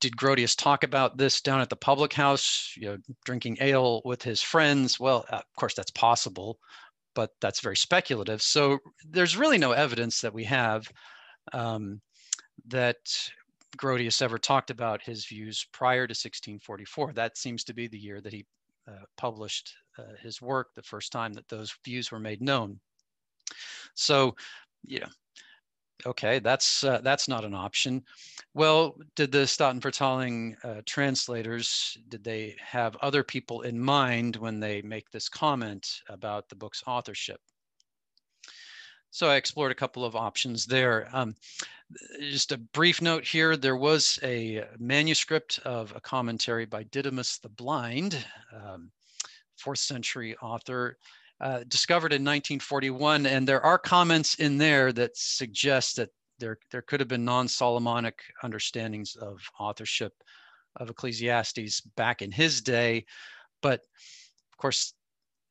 did 0.00 0.16
Grotius 0.16 0.56
talk 0.56 0.84
about 0.84 1.16
this 1.16 1.40
down 1.40 1.60
at 1.60 1.68
the 1.68 1.76
public 1.76 2.12
house, 2.12 2.72
you 2.76 2.88
know, 2.88 2.98
drinking 3.24 3.58
ale 3.60 4.00
with 4.04 4.22
his 4.22 4.42
friends? 4.42 4.98
Well, 4.98 5.24
uh, 5.30 5.36
of 5.36 5.56
course, 5.56 5.74
that's 5.74 5.90
possible 5.90 6.58
but 7.14 7.30
that's 7.40 7.60
very 7.60 7.76
speculative. 7.76 8.42
So 8.42 8.78
there's 9.08 9.36
really 9.36 9.58
no 9.58 9.72
evidence 9.72 10.20
that 10.20 10.34
we 10.34 10.44
have 10.44 10.90
um, 11.52 12.00
that 12.66 12.96
Grotius 13.76 14.22
ever 14.22 14.38
talked 14.38 14.70
about 14.70 15.02
his 15.02 15.26
views 15.26 15.66
prior 15.72 16.06
to 16.06 16.12
1644. 16.12 17.12
That 17.12 17.36
seems 17.36 17.64
to 17.64 17.74
be 17.74 17.88
the 17.88 17.98
year 17.98 18.20
that 18.20 18.32
he 18.32 18.44
uh, 18.88 19.04
published 19.16 19.74
uh, 19.98 20.14
his 20.22 20.40
work, 20.42 20.68
the 20.74 20.82
first 20.82 21.12
time 21.12 21.32
that 21.34 21.48
those 21.48 21.74
views 21.84 22.10
were 22.10 22.20
made 22.20 22.42
known. 22.42 22.78
So, 23.94 24.36
yeah, 24.84 25.06
okay, 26.06 26.38
that's 26.38 26.84
uh, 26.84 27.00
that's 27.02 27.28
not 27.28 27.44
an 27.44 27.54
option. 27.54 28.02
Well, 28.54 28.96
did 29.16 29.32
the 29.32 29.46
Statenvertaling 29.46 30.56
uh, 30.64 30.82
translators 30.86 31.98
did 32.08 32.24
they 32.24 32.56
have 32.60 32.96
other 32.96 33.22
people 33.22 33.62
in 33.62 33.78
mind 33.78 34.36
when 34.36 34.60
they 34.60 34.82
make 34.82 35.10
this 35.10 35.28
comment 35.28 36.00
about 36.08 36.48
the 36.48 36.56
book's 36.56 36.82
authorship? 36.86 37.40
So 39.10 39.28
I 39.28 39.36
explored 39.36 39.70
a 39.70 39.76
couple 39.76 40.04
of 40.04 40.16
options 40.16 40.66
there. 40.66 41.08
Um, 41.12 41.36
just 42.20 42.52
a 42.52 42.58
brief 42.58 43.00
note 43.00 43.24
here: 43.24 43.56
there 43.56 43.76
was 43.76 44.18
a 44.22 44.64
manuscript 44.78 45.60
of 45.64 45.92
a 45.94 46.00
commentary 46.00 46.64
by 46.64 46.82
Didymus 46.84 47.38
the 47.38 47.48
Blind, 47.48 48.24
um, 48.52 48.90
fourth 49.56 49.78
century 49.78 50.36
author 50.38 50.98
uh, 51.44 51.62
discovered 51.68 52.14
in 52.14 52.22
1941, 52.22 53.26
and 53.26 53.46
there 53.46 53.64
are 53.64 53.78
comments 53.78 54.36
in 54.36 54.56
there 54.56 54.94
that 54.94 55.14
suggest 55.14 55.96
that 55.96 56.08
there, 56.38 56.58
there 56.70 56.80
could 56.80 57.00
have 57.00 57.08
been 57.08 57.24
non-Solomonic 57.24 58.18
understandings 58.42 59.14
of 59.16 59.38
authorship 59.60 60.14
of 60.76 60.88
Ecclesiastes 60.88 61.82
back 61.96 62.22
in 62.22 62.32
his 62.32 62.62
day, 62.62 63.04
but 63.60 63.80
of 64.52 64.56
course, 64.56 64.94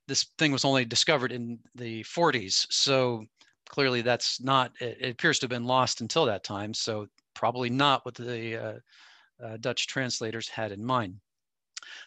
this 0.07 0.25
thing 0.39 0.51
was 0.51 0.65
only 0.65 0.83
discovered 0.83 1.31
in 1.31 1.59
the 1.75 2.03
40s, 2.05 2.65
so 2.71 3.23
clearly 3.69 4.01
that's 4.01 4.41
not. 4.41 4.71
It, 4.81 5.11
appears 5.11 5.37
to 5.39 5.43
have 5.43 5.51
been 5.51 5.65
lost 5.65 6.01
until 6.01 6.25
that 6.25 6.43
time, 6.43 6.73
so 6.73 7.05
probably 7.35 7.69
not 7.69 8.03
what 8.03 8.15
the 8.15 8.57
uh, 8.57 8.79
uh, 9.45 9.57
Dutch 9.57 9.85
translators 9.85 10.49
had 10.49 10.71
in 10.71 10.83
mind. 10.83 11.19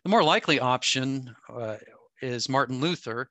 The 0.02 0.10
more 0.10 0.24
likely 0.24 0.58
option 0.58 1.34
uh, 1.48 1.76
is 2.20 2.48
Martin 2.48 2.80
Luther, 2.80 3.28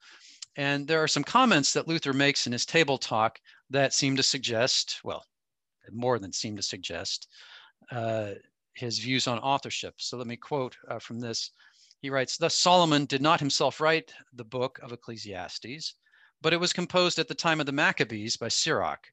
and 0.55 0.87
there 0.87 1.03
are 1.03 1.07
some 1.07 1.23
comments 1.23 1.73
that 1.73 1.87
Luther 1.87 2.13
makes 2.13 2.47
in 2.47 2.53
his 2.53 2.65
table 2.65 2.97
talk 2.97 3.39
that 3.69 3.93
seem 3.93 4.15
to 4.15 4.23
suggest, 4.23 4.99
well, 5.03 5.25
more 5.91 6.19
than 6.19 6.31
seem 6.31 6.55
to 6.55 6.63
suggest, 6.63 7.27
uh, 7.91 8.31
his 8.73 8.99
views 8.99 9.27
on 9.27 9.39
authorship. 9.39 9.95
So 9.97 10.17
let 10.17 10.27
me 10.27 10.37
quote 10.37 10.75
uh, 10.89 10.99
from 10.99 11.19
this. 11.19 11.51
He 12.01 12.09
writes, 12.09 12.37
Thus 12.37 12.55
Solomon 12.55 13.05
did 13.05 13.21
not 13.21 13.39
himself 13.39 13.81
write 13.81 14.13
the 14.33 14.43
book 14.43 14.79
of 14.81 14.91
Ecclesiastes, 14.91 15.95
but 16.41 16.53
it 16.53 16.59
was 16.59 16.73
composed 16.73 17.19
at 17.19 17.27
the 17.27 17.35
time 17.35 17.59
of 17.59 17.65
the 17.65 17.71
Maccabees 17.71 18.37
by 18.37 18.47
Sirach. 18.47 19.07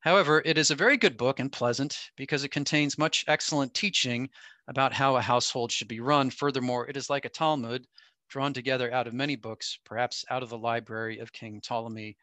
However, 0.00 0.42
it 0.44 0.58
is 0.58 0.70
a 0.70 0.76
very 0.76 0.96
good 0.96 1.16
book 1.16 1.40
and 1.40 1.50
pleasant 1.50 2.10
because 2.16 2.44
it 2.44 2.50
contains 2.50 2.98
much 2.98 3.24
excellent 3.26 3.74
teaching 3.74 4.28
about 4.68 4.92
how 4.92 5.16
a 5.16 5.22
household 5.22 5.72
should 5.72 5.88
be 5.88 6.00
run. 6.00 6.30
Furthermore, 6.30 6.88
it 6.88 6.96
is 6.96 7.08
like 7.08 7.24
a 7.24 7.30
Talmud 7.30 7.86
drawn 8.34 8.52
together 8.52 8.92
out 8.92 9.06
of 9.06 9.14
many 9.14 9.36
books, 9.36 9.78
perhaps 9.84 10.24
out 10.28 10.42
of 10.42 10.48
the 10.48 10.58
library 10.58 11.20
of 11.20 11.32
King 11.32 11.60
Ptolemy 11.60 12.16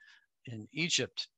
in 0.47 0.67
Egypt. 0.73 1.29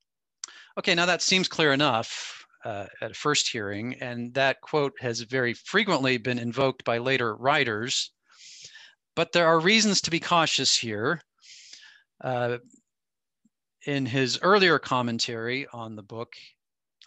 Okay, 0.76 0.96
now 0.96 1.06
that 1.06 1.22
seems 1.22 1.46
clear 1.46 1.72
enough 1.72 2.44
uh, 2.64 2.86
at 3.00 3.14
first 3.14 3.48
hearing, 3.48 3.94
and 4.00 4.34
that 4.34 4.60
quote 4.62 4.92
has 4.98 5.20
very 5.20 5.54
frequently 5.54 6.16
been 6.16 6.40
invoked 6.40 6.82
by 6.82 6.98
later 6.98 7.36
writers. 7.36 8.10
But 9.14 9.30
there 9.30 9.46
are 9.46 9.60
reasons 9.60 10.00
to 10.00 10.10
be 10.10 10.18
cautious 10.18 10.76
here. 10.76 11.22
Uh, 12.20 12.58
in 13.86 14.04
his 14.04 14.40
earlier 14.42 14.80
commentary 14.80 15.68
on 15.72 15.94
the 15.94 16.02
book, 16.02 16.32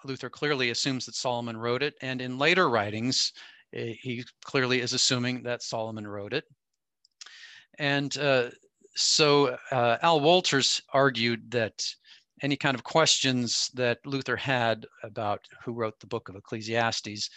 Luther 0.05 0.29
clearly 0.29 0.69
assumes 0.69 1.05
that 1.05 1.15
Solomon 1.15 1.57
wrote 1.57 1.83
it, 1.83 1.95
and 2.01 2.21
in 2.21 2.38
later 2.38 2.69
writings, 2.69 3.33
eh, 3.74 3.93
he 4.00 4.24
clearly 4.45 4.79
is 4.79 4.93
assuming 4.93 5.43
that 5.43 5.63
Solomon 5.63 6.07
wrote 6.07 6.31
it. 6.31 6.45
And 7.79 8.15
uh, 8.17 8.50
so 8.96 9.57
uh, 9.72 9.98
Al 10.01 10.19
Wolters 10.19 10.81
argued 10.93 11.51
that 11.51 11.86
any 12.41 12.55
kind 12.55 12.75
of 12.75 12.84
questions 12.84 13.69
that 13.74 14.05
Luther 14.05 14.36
had 14.36 14.86
about 15.03 15.41
who 15.63 15.74
wrote 15.74 16.00
the 16.00 16.07
book 16.07 16.29
of 16.29 16.36
Ecclesiastes, 16.36 17.29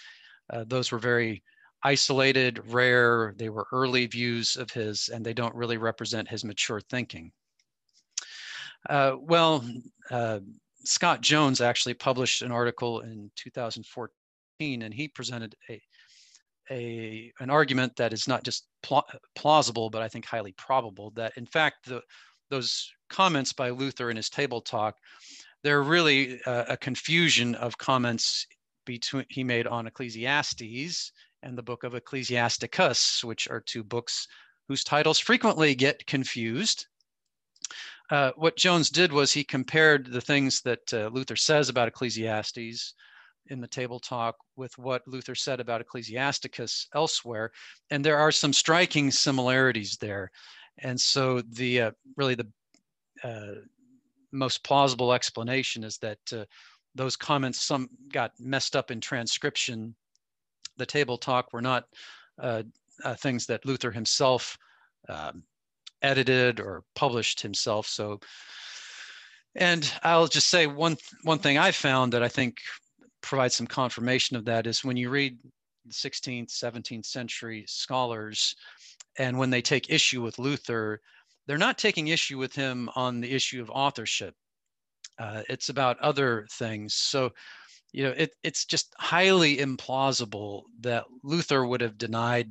uh, 0.53 0.65
those 0.67 0.93
were 0.93 0.99
very 0.99 1.43
isolated, 1.83 2.61
rare, 2.67 3.35
they 3.37 3.49
were 3.49 3.67
early 3.73 4.07
views 4.07 4.57
of 4.57 4.71
his, 4.71 5.09
and 5.09 5.25
they 5.25 5.33
don't 5.33 5.55
really 5.55 5.79
represent 5.79 6.29
his 6.29 6.45
mature 6.45 6.81
thinking. 6.81 7.33
Uh, 8.89 9.17
well, 9.21 9.65
uh, 10.11 10.41
Scott 10.85 11.21
Jones 11.21 11.61
actually 11.61 11.95
published 11.95 12.43
an 12.43 12.53
article 12.53 13.01
in 13.01 13.31
2014, 13.37 14.83
and 14.83 14.95
he 14.95 15.09
presented 15.09 15.55
a, 15.69 15.81
a 16.71 17.33
an 17.41 17.51
argument 17.51 17.97
that 17.97 18.13
is 18.13 18.29
not 18.29 18.45
just 18.45 18.67
pl 18.83 19.03
plausible, 19.35 19.91
but 19.91 20.03
I 20.03 20.09
think 20.09 20.25
highly 20.25 20.53
probable 20.53 21.11
that 21.17 21.33
in 21.37 21.47
fact 21.47 21.87
the 21.87 22.03
those 22.51 22.91
comments 23.09 23.53
by 23.53 23.71
Luther 23.71 24.11
in 24.11 24.17
his 24.17 24.29
table 24.29 24.61
talk, 24.61 24.97
they're 25.63 25.83
really 25.83 26.41
a, 26.47 26.67
a 26.71 26.77
confusion 26.77 27.55
of 27.55 27.79
comments 27.79 28.47
between 28.85 29.25
he 29.29 29.45
made 29.45 29.67
on 29.67 29.87
Ecclesiastes 29.87 31.13
and 31.43 31.57
the 31.57 31.63
book 31.63 31.85
of 31.85 31.95
Ecclesiasticus, 31.95 33.25
which 33.25 33.49
are 33.49 33.61
two 33.61 33.85
books 33.85 34.27
whose 34.69 34.85
titles 34.85 35.19
frequently 35.19 35.75
get 35.75 36.07
confused. 36.07 36.87
Uh, 38.11 38.33
what 38.37 38.57
Jones 38.57 38.91
did 38.91 39.13
was 39.13 39.33
he 39.33 39.45
compared 39.45 40.11
the 40.11 40.21
things 40.21 40.61
that 40.63 40.93
uh, 40.93 41.09
Luther 41.13 41.37
says 41.37 41.69
about 41.69 41.89
Ecclesiastes 41.89 42.95
in 43.51 43.61
the 43.61 43.69
table 43.69 43.99
talk 43.99 44.37
with 44.57 44.77
what 44.79 45.07
Luther 45.07 45.35
said 45.35 45.61
about 45.61 45.81
Ecclesiasticus 45.81 46.89
elsewhere, 46.95 47.51
and 47.91 48.05
there 48.05 48.19
are 48.19 48.33
some 48.33 48.53
striking 48.53 49.11
similarities 49.11 49.97
there. 50.01 50.31
And 50.79 50.99
so 50.99 51.43
the 51.43 51.81
uh, 51.83 51.91
really 52.17 52.37
the 52.37 52.49
uh, 53.23 53.61
most 54.33 54.65
plausible 54.65 55.13
explanation 55.13 55.85
is 55.85 55.99
that 55.99 56.19
uh, 56.33 56.45
those 56.95 57.17
comments 57.17 57.63
some 57.63 57.89
got 58.13 58.33
messed 58.39 58.77
up 58.77 58.91
in 58.91 59.01
transcription. 59.01 59.95
The 60.77 60.87
table 60.87 61.19
talk 61.19 61.53
were 61.53 61.63
not 61.63 61.85
uh, 62.41 62.63
uh, 63.05 63.15
things 63.15 63.47
that 63.47 63.67
Luther 63.67 63.91
himself 63.91 64.57
um, 65.09 65.43
edited 66.03 66.61
or 66.61 66.85
published 66.95 67.41
himself. 67.41 67.87
So, 67.87 68.21
and 69.55 69.93
I'll 70.03 70.29
just 70.29 70.49
say 70.49 70.67
one 70.67 70.97
one 71.25 71.39
thing 71.39 71.59
I 71.59 71.73
found 71.73 72.13
that 72.13 72.23
I 72.23 72.29
think 72.29 72.59
provide 73.23 73.53
some 73.53 73.67
confirmation 73.67 74.37
of 74.37 74.45
that 74.47 74.67
is 74.67 74.85
when 74.85 74.97
you 74.97 75.11
read 75.11 75.39
the 75.85 75.93
16th, 75.93 76.51
17th 76.51 77.07
century 77.07 77.65
scholars, 77.67 78.55
and 79.19 79.39
when 79.39 79.51
they 79.51 79.63
take 79.63 79.91
issue 79.91 80.23
with 80.23 80.39
Luther, 80.39 81.01
they're 81.47 81.59
not 81.59 81.79
taking 81.79 82.09
issue 82.09 82.39
with 82.39 82.55
him 82.55 82.89
on 82.95 83.21
the 83.21 83.33
issue 83.33 83.61
of 83.61 83.71
authorship. 83.71 84.35
Uh, 85.19 85.43
it's 85.49 85.69
about 85.69 85.99
other 86.01 86.47
things. 86.53 86.95
So, 86.95 87.31
you 87.93 88.05
know, 88.05 88.15
it, 88.17 88.31
it's 88.43 88.65
just 88.65 88.95
highly 88.99 89.57
implausible 89.59 90.63
that 90.81 91.05
Luther 91.23 91.67
would 91.67 91.81
have 91.81 91.99
denied 91.99 92.51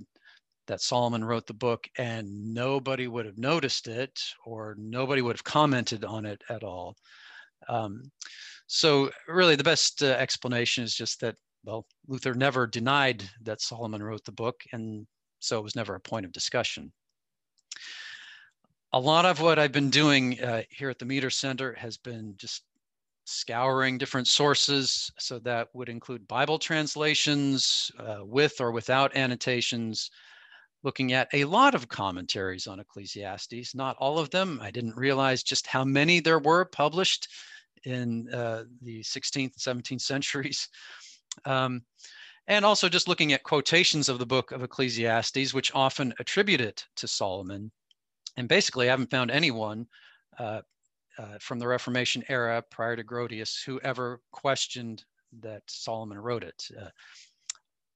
that 0.68 0.82
Solomon 0.82 1.24
wrote 1.24 1.48
the 1.48 1.54
book 1.54 1.88
and 1.98 2.54
nobody 2.54 3.08
would 3.08 3.26
have 3.26 3.38
noticed 3.38 3.88
it 3.88 4.20
or 4.46 4.76
nobody 4.78 5.22
would 5.22 5.36
have 5.36 5.44
commented 5.44 6.06
on 6.06 6.26
it 6.26 6.44
at 6.50 6.64
all. 6.64 6.96
Um, 7.68 8.12
so 8.72 9.10
really 9.28 9.56
the 9.56 9.64
best 9.64 10.04
uh, 10.04 10.06
explanation 10.20 10.84
is 10.84 10.94
just 10.94 11.22
that, 11.22 11.36
well, 11.64 11.88
Luther 12.08 12.36
never 12.36 12.68
denied 12.68 13.28
that 13.42 13.62
Solomon 13.62 14.04
wrote 14.04 14.24
the 14.26 14.32
book, 14.32 14.62
and 14.72 15.08
so 15.40 15.58
it 15.58 15.64
was 15.64 15.76
never 15.76 15.96
a 15.96 16.00
point 16.00 16.24
of 16.24 16.32
discussion. 16.32 16.92
A 18.94 19.00
lot 19.00 19.26
of 19.26 19.42
what 19.42 19.58
I've 19.58 19.72
been 19.72 19.90
doing 19.90 20.40
uh, 20.40 20.62
here 20.70 20.92
at 20.92 21.00
the 21.00 21.06
Meeter 21.06 21.32
Center 21.32 21.74
has 21.80 21.98
been 21.98 22.36
just 22.38 22.62
scouring 23.26 23.98
different 23.98 24.28
sources. 24.28 25.12
So 25.18 25.40
that 25.40 25.70
would 25.74 25.90
include 25.90 26.28
Bible 26.28 26.60
translations 26.60 27.90
uh, 27.98 28.20
with 28.22 28.62
or 28.62 28.72
without 28.72 29.18
annotations, 29.18 30.12
looking 30.84 31.14
at 31.14 31.28
a 31.34 31.46
lot 31.46 31.74
of 31.74 31.90
commentaries 31.90 32.68
on 32.68 32.80
Ecclesiastes, 32.80 33.74
not 33.74 33.96
all 33.98 34.20
of 34.20 34.30
them. 34.30 34.60
I 34.62 34.70
didn't 34.70 34.96
realize 34.96 35.42
just 35.42 35.66
how 35.66 35.84
many 35.84 36.20
there 36.20 36.40
were 36.40 36.66
published 36.66 37.28
in 37.86 38.30
uh, 38.34 38.64
the 38.82 39.02
16th, 39.02 39.68
and 39.68 39.84
17th 39.84 40.02
centuries. 40.02 40.68
Um, 41.46 41.84
and 42.48 42.66
also 42.66 42.90
just 42.90 43.08
looking 43.08 43.32
at 43.32 43.44
quotations 43.44 44.10
of 44.10 44.18
the 44.18 44.26
book 44.26 44.52
of 44.52 44.64
Ecclesiastes, 44.64 45.54
which 45.54 45.74
often 45.76 46.14
attribute 46.20 46.60
it 46.60 46.84
to 46.96 47.08
Solomon. 47.08 47.72
And 48.36 48.50
basically, 48.50 48.88
I 48.88 48.92
haven't 48.92 49.12
found 49.12 49.30
anyone 49.30 49.86
uh, 50.40 50.62
uh, 51.20 51.38
from 51.40 51.60
the 51.60 51.68
Reformation 51.68 52.24
era 52.28 52.64
prior 52.72 52.96
to 52.96 53.04
Grotius 53.04 53.64
who 53.64 53.80
ever 53.82 54.20
questioned 54.32 55.04
that 55.42 55.62
Solomon 55.68 56.18
wrote 56.18 56.44
it. 56.44 56.68
Uh, 56.78 56.90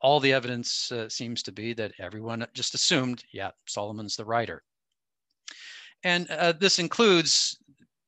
all 0.01 0.19
the 0.19 0.33
evidence 0.33 0.91
uh, 0.91 1.09
seems 1.09 1.41
to 1.43 1.51
be 1.51 1.73
that 1.73 1.93
everyone 1.97 2.45
just 2.53 2.75
assumed, 2.75 3.23
yeah, 3.31 3.51
Solomon's 3.65 4.15
the 4.15 4.25
writer. 4.25 4.61
And 6.03 6.29
uh, 6.29 6.51
this 6.51 6.77
includes 6.77 7.57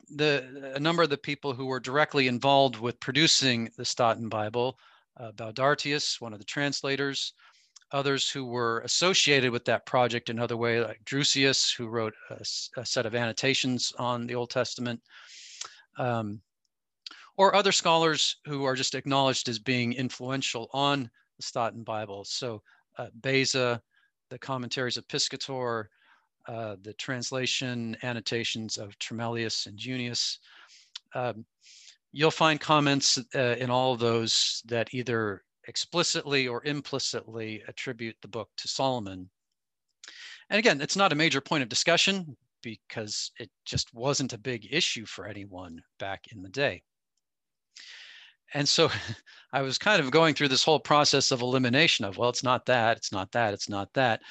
the 0.10 0.72
a 0.76 0.80
number 0.80 1.04
of 1.04 1.10
the 1.10 1.18
people 1.18 1.54
who 1.54 1.66
were 1.66 1.80
directly 1.80 2.28
involved 2.28 2.78
with 2.80 3.00
producing 3.00 3.70
the 3.78 3.86
Staten 3.86 4.30
Bible, 4.30 4.78
uh, 5.18 5.32
Baudartius, 5.32 6.20
one 6.22 6.34
of 6.34 6.40
the 6.40 6.46
translators, 6.46 7.34
others 7.92 8.30
who 8.30 8.46
were 8.46 8.82
associated 8.82 9.52
with 9.52 9.66
that 9.66 9.86
project 9.86 10.30
in 10.30 10.40
other 10.40 10.58
way, 10.58 10.82
like 10.82 11.04
Drusius, 11.06 11.74
who 11.76 11.88
wrote 11.88 12.14
a, 12.30 12.44
a 12.78 12.86
set 12.86 13.06
of 13.06 13.16
annotations 13.16 13.94
on 13.98 14.28
the 14.28 14.36
Old 14.36 14.50
Testament, 14.50 15.02
um, 15.98 16.42
or 17.38 17.56
other 17.56 17.72
scholars 17.72 18.38
who 18.46 18.64
are 18.64 18.76
just 18.76 18.96
acknowledged 18.96 19.50
as 19.50 19.60
being 19.60 19.94
influential 19.94 20.70
on 20.74 21.10
the 21.38 21.44
Staten 21.44 21.84
Bible. 21.84 22.24
So 22.26 22.62
uh, 22.98 23.08
Beza, 23.22 23.82
the 24.30 24.40
commentaries 24.40 24.98
of 24.98 25.08
Piscator, 25.08 25.90
uh, 26.48 26.76
the 26.84 26.94
translation 26.94 27.98
annotations 28.04 28.78
of 28.78 28.98
Tremellius 29.00 29.68
and 29.68 29.78
Junius. 29.78 30.40
Um, 31.14 31.46
you'll 32.12 32.32
find 32.32 32.60
comments 32.60 33.18
uh, 33.36 33.56
in 33.58 33.70
all 33.70 33.94
of 33.94 34.00
those 34.00 34.62
that 34.66 34.94
either 34.94 35.44
explicitly 35.68 36.48
or 36.48 36.64
implicitly 36.66 37.64
attribute 37.68 38.16
the 38.22 38.28
book 38.28 38.50
to 38.58 38.68
Solomon. 38.68 39.30
And 40.50 40.60
again, 40.60 40.82
it's 40.82 40.96
not 40.96 41.12
a 41.12 41.16
major 41.16 41.42
point 41.42 41.64
of 41.64 41.70
discussion 41.70 42.38
because 42.62 43.32
it 43.40 43.50
just 43.66 43.94
wasn't 43.94 44.34
a 44.34 44.38
big 44.38 44.68
issue 44.72 45.06
for 45.06 45.28
anyone 45.28 45.82
back 46.00 46.26
in 46.32 46.42
the 46.42 46.50
day 46.50 46.84
and 48.54 48.68
so 48.68 48.90
I 49.54 49.62
was 49.62 49.78
kind 49.78 50.02
of 50.02 50.12
going 50.12 50.36
through 50.36 50.50
this 50.50 50.64
whole 50.64 50.80
process 50.80 51.32
of 51.32 51.42
elimination 51.42 52.04
of, 52.04 52.18
well, 52.18 52.30
it's 52.30 52.44
not 52.44 52.66
that, 52.66 52.98
it's 52.98 53.12
not 53.12 53.32
that, 53.32 53.54
it's 53.54 53.70
not 53.70 53.94
that. 53.94 54.22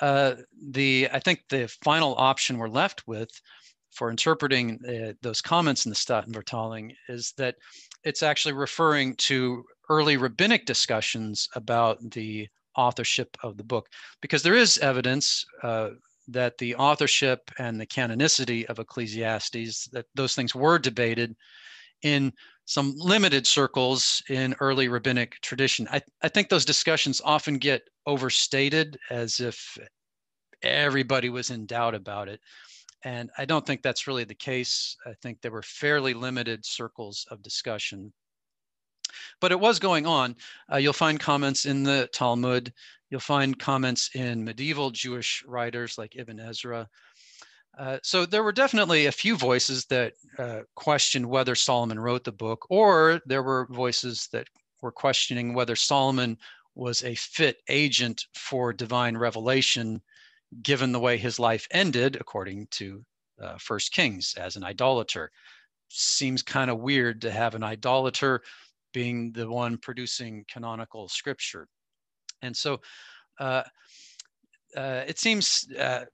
Uh, 0.00 0.34
the 0.70 1.08
I 1.12 1.18
think 1.18 1.44
the 1.48 1.68
final 1.82 2.14
option 2.16 2.58
we're 2.58 2.68
left 2.68 3.06
with 3.06 3.30
for 3.90 4.10
interpreting 4.10 4.80
uh, 4.88 5.12
those 5.20 5.40
comments 5.40 5.84
in 5.84 5.90
the 5.90 5.96
Staten 5.96 6.32
is 7.08 7.32
that 7.36 7.56
it's 8.04 8.22
actually 8.22 8.54
referring 8.54 9.14
to 9.16 9.64
early 9.90 10.16
rabbinic 10.16 10.64
discussions 10.64 11.48
about 11.54 11.98
the 12.10 12.48
authorship 12.76 13.36
of 13.42 13.56
the 13.56 13.64
book, 13.64 13.88
because 14.20 14.42
there 14.42 14.54
is 14.54 14.78
evidence 14.78 15.44
uh, 15.62 15.90
that 16.28 16.56
the 16.58 16.74
authorship 16.76 17.50
and 17.58 17.80
the 17.80 17.86
canonicity 17.86 18.64
of 18.66 18.78
Ecclesiastes, 18.78 19.88
that 19.88 20.06
those 20.14 20.34
things 20.34 20.54
were 20.54 20.78
debated 20.78 21.36
in 22.02 22.32
some 22.64 22.94
limited 22.96 23.46
circles 23.46 24.22
in 24.28 24.54
early 24.60 24.88
rabbinic 24.88 25.40
tradition. 25.40 25.88
I, 25.90 26.00
I 26.22 26.28
think 26.28 26.48
those 26.48 26.64
discussions 26.64 27.20
often 27.24 27.58
get 27.58 27.82
overstated 28.06 28.98
as 29.10 29.40
if 29.40 29.78
everybody 30.62 31.28
was 31.28 31.50
in 31.50 31.66
doubt 31.66 31.94
about 31.94 32.28
it. 32.28 32.40
And 33.04 33.30
I 33.36 33.44
don't 33.44 33.66
think 33.66 33.82
that's 33.82 34.06
really 34.06 34.24
the 34.24 34.34
case. 34.34 34.96
I 35.06 35.12
think 35.22 35.40
there 35.40 35.50
were 35.50 35.62
fairly 35.62 36.14
limited 36.14 36.64
circles 36.64 37.26
of 37.30 37.42
discussion. 37.42 38.12
But 39.40 39.52
it 39.52 39.60
was 39.60 39.78
going 39.78 40.06
on. 40.06 40.36
Uh, 40.72 40.76
you'll 40.76 40.92
find 40.92 41.18
comments 41.18 41.66
in 41.66 41.82
the 41.82 42.08
Talmud. 42.12 42.72
You'll 43.10 43.20
find 43.20 43.58
comments 43.58 44.10
in 44.14 44.44
medieval 44.44 44.90
Jewish 44.90 45.44
writers 45.46 45.98
like 45.98 46.16
Ibn 46.16 46.40
Ezra. 46.40 46.88
Uh, 47.78 47.98
so 48.02 48.26
there 48.26 48.42
were 48.42 48.52
definitely 48.52 49.06
a 49.06 49.12
few 49.12 49.36
voices 49.36 49.86
that 49.86 50.12
uh, 50.38 50.60
questioned 50.74 51.26
whether 51.26 51.54
Solomon 51.54 51.98
wrote 51.98 52.24
the 52.24 52.32
book, 52.32 52.66
or 52.68 53.20
there 53.24 53.42
were 53.42 53.66
voices 53.70 54.28
that 54.32 54.46
were 54.82 54.92
questioning 54.92 55.54
whether 55.54 55.76
Solomon 55.76 56.36
was 56.74 57.02
a 57.02 57.14
fit 57.14 57.58
agent 57.68 58.26
for 58.34 58.72
divine 58.72 59.16
revelation, 59.16 60.02
given 60.62 60.92
the 60.92 61.00
way 61.00 61.16
his 61.16 61.38
life 61.38 61.66
ended, 61.70 62.16
according 62.16 62.66
to 62.72 63.04
uh, 63.40 63.56
First 63.58 63.92
Kings, 63.92 64.34
as 64.38 64.56
an 64.56 64.64
idolater. 64.64 65.30
Seems 65.88 66.42
kind 66.42 66.70
of 66.70 66.78
weird 66.78 67.22
to 67.22 67.30
have 67.30 67.54
an 67.54 67.62
idolater 67.62 68.42
being 68.92 69.32
the 69.32 69.48
one 69.48 69.78
producing 69.78 70.44
canonical 70.46 71.08
scripture. 71.08 71.68
And 72.42 72.54
so 72.54 72.80
uh, 73.40 73.62
uh, 74.76 75.04
it 75.06 75.18
seems 75.18 75.66
uh, 75.78 76.04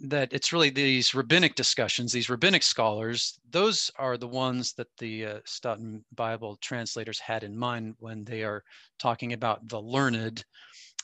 that 0.00 0.32
it's 0.32 0.52
really 0.52 0.70
these 0.70 1.14
rabbinic 1.14 1.54
discussions, 1.54 2.12
these 2.12 2.30
rabbinic 2.30 2.62
scholars, 2.62 3.38
those 3.50 3.90
are 3.96 4.16
the 4.16 4.28
ones 4.28 4.72
that 4.74 4.88
the 4.98 5.26
uh, 5.26 5.38
Staten 5.44 6.04
Bible 6.14 6.56
translators 6.60 7.18
had 7.18 7.44
in 7.44 7.56
mind 7.56 7.94
when 7.98 8.24
they 8.24 8.42
are 8.42 8.64
talking 8.98 9.32
about 9.32 9.68
the 9.68 9.80
learned. 9.80 10.44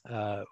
Uh, 0.08 0.44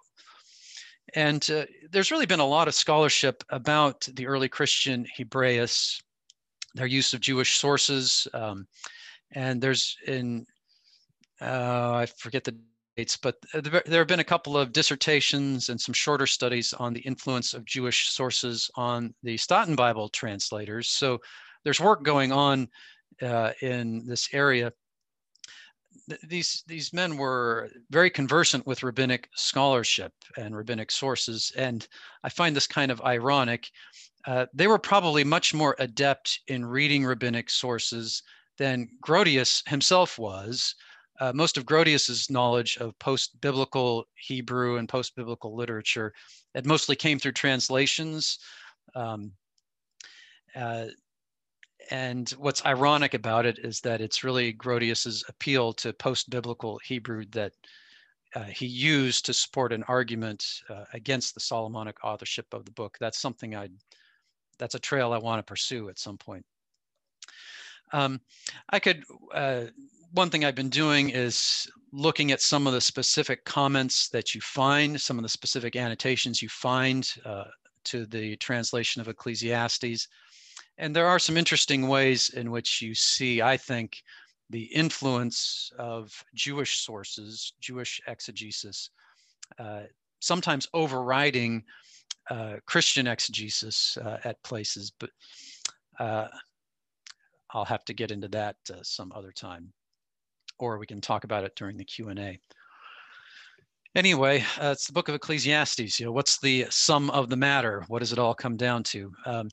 and 1.14 1.50
uh, 1.50 1.66
there's 1.90 2.10
really 2.10 2.26
been 2.26 2.40
a 2.40 2.46
lot 2.46 2.68
of 2.68 2.74
scholarship 2.74 3.42
about 3.50 4.06
the 4.14 4.26
early 4.26 4.48
Christian 4.48 5.04
Hebraists, 5.16 6.00
their 6.74 6.86
use 6.86 7.12
of 7.12 7.20
Jewish 7.20 7.58
sources. 7.58 8.28
Um, 8.32 8.66
and 9.32 9.60
there's 9.60 9.96
in, 10.06 10.46
uh, 11.40 11.94
I 11.94 12.06
forget 12.06 12.44
the 12.44 12.56
but 13.22 13.36
uh, 13.54 13.60
there 13.60 14.00
have 14.00 14.08
been 14.08 14.20
a 14.20 14.24
couple 14.24 14.56
of 14.56 14.72
dissertations 14.72 15.68
and 15.68 15.80
some 15.80 15.92
shorter 15.92 16.26
studies 16.26 16.72
on 16.74 16.92
the 16.92 17.00
influence 17.00 17.54
of 17.54 17.64
Jewish 17.64 18.10
sources 18.10 18.70
on 18.74 19.14
the 19.22 19.36
Staten 19.36 19.76
Bible 19.76 20.08
translators. 20.08 20.88
So 20.88 21.18
there's 21.64 21.80
work 21.80 22.02
going 22.02 22.32
on 22.32 22.68
uh, 23.22 23.52
in 23.62 24.06
this 24.06 24.28
area. 24.32 24.72
These, 26.26 26.64
these 26.66 26.92
men 26.92 27.16
were 27.16 27.70
very 27.90 28.10
conversant 28.10 28.66
with 28.66 28.82
rabbinic 28.82 29.28
scholarship 29.34 30.12
and 30.36 30.56
rabbinic 30.56 30.90
sources. 30.90 31.52
And 31.56 31.86
I 32.24 32.28
find 32.28 32.56
this 32.56 32.66
kind 32.66 32.90
of 32.90 33.00
ironic. 33.02 33.70
Uh, 34.26 34.46
they 34.52 34.66
were 34.66 34.78
probably 34.78 35.24
much 35.24 35.54
more 35.54 35.76
adept 35.78 36.40
in 36.48 36.64
reading 36.64 37.04
rabbinic 37.04 37.50
sources 37.50 38.22
than 38.58 38.88
Grotius 39.02 39.66
himself 39.68 40.18
was 40.18 40.74
uh, 41.20 41.32
most 41.34 41.58
of 41.58 41.64
Grotius's 41.64 42.30
knowledge 42.30 42.78
of 42.78 42.98
post-biblical 42.98 44.06
Hebrew 44.14 44.78
and 44.78 44.88
post-biblical 44.88 45.54
literature, 45.54 46.12
it 46.54 46.66
mostly 46.66 46.96
came 46.96 47.18
through 47.18 47.32
translations. 47.32 48.38
Um, 48.94 49.32
uh, 50.56 50.86
and 51.90 52.28
what's 52.30 52.64
ironic 52.64 53.14
about 53.14 53.46
it 53.46 53.58
is 53.58 53.80
that 53.80 54.00
it's 54.00 54.24
really 54.24 54.52
Grotius's 54.52 55.24
appeal 55.28 55.72
to 55.74 55.92
post-biblical 55.92 56.80
Hebrew 56.84 57.24
that 57.32 57.52
uh, 58.34 58.44
he 58.44 58.66
used 58.66 59.26
to 59.26 59.34
support 59.34 59.72
an 59.72 59.84
argument 59.88 60.44
uh, 60.68 60.84
against 60.94 61.34
the 61.34 61.40
Solomonic 61.40 61.96
authorship 62.04 62.46
of 62.52 62.64
the 62.64 62.70
book. 62.72 62.96
That's 63.00 63.18
something 63.18 63.56
I, 63.56 63.68
that's 64.58 64.76
a 64.76 64.78
trail 64.78 65.12
I 65.12 65.18
want 65.18 65.40
to 65.40 65.50
pursue 65.50 65.88
at 65.88 65.98
some 65.98 66.16
point. 66.16 66.46
Um, 67.92 68.20
I 68.70 68.78
could 68.78 69.02
uh, 69.34 69.64
one 70.12 70.30
thing 70.30 70.44
I've 70.44 70.54
been 70.54 70.70
doing 70.70 71.10
is 71.10 71.70
looking 71.92 72.32
at 72.32 72.40
some 72.40 72.66
of 72.66 72.72
the 72.72 72.80
specific 72.80 73.44
comments 73.44 74.08
that 74.08 74.34
you 74.34 74.40
find, 74.40 75.00
some 75.00 75.18
of 75.18 75.22
the 75.22 75.28
specific 75.28 75.76
annotations 75.76 76.42
you 76.42 76.48
find 76.48 77.08
uh, 77.24 77.44
to 77.84 78.06
the 78.06 78.36
translation 78.36 79.00
of 79.00 79.08
Ecclesiastes. 79.08 80.08
And 80.78 80.94
there 80.94 81.06
are 81.06 81.18
some 81.18 81.36
interesting 81.36 81.88
ways 81.88 82.30
in 82.30 82.50
which 82.50 82.82
you 82.82 82.94
see, 82.94 83.42
I 83.42 83.56
think, 83.56 84.02
the 84.50 84.64
influence 84.64 85.70
of 85.78 86.12
Jewish 86.34 86.80
sources, 86.84 87.52
Jewish 87.60 88.00
exegesis, 88.08 88.90
uh, 89.58 89.82
sometimes 90.20 90.68
overriding 90.74 91.62
uh, 92.30 92.56
Christian 92.66 93.06
exegesis 93.06 93.96
uh, 93.98 94.18
at 94.24 94.42
places. 94.42 94.92
But 94.98 95.10
uh, 95.98 96.28
I'll 97.52 97.64
have 97.64 97.84
to 97.84 97.94
get 97.94 98.10
into 98.10 98.28
that 98.28 98.56
uh, 98.72 98.82
some 98.82 99.12
other 99.14 99.32
time 99.32 99.72
or 100.60 100.78
we 100.78 100.86
can 100.86 101.00
talk 101.00 101.24
about 101.24 101.44
it 101.44 101.56
during 101.56 101.76
the 101.76 101.84
Q&A. 101.84 102.38
Anyway, 103.94 104.44
uh, 104.60 104.70
it's 104.70 104.86
the 104.86 104.92
book 104.92 105.08
of 105.08 105.14
Ecclesiastes. 105.14 105.98
You 105.98 106.06
know, 106.06 106.12
what's 106.12 106.38
the 106.38 106.66
sum 106.70 107.10
of 107.10 107.28
the 107.28 107.36
matter? 107.36 107.84
What 107.88 107.98
does 107.98 108.12
it 108.12 108.18
all 108.18 108.34
come 108.34 108.56
down 108.56 108.84
to? 108.84 109.12
Um, 109.26 109.50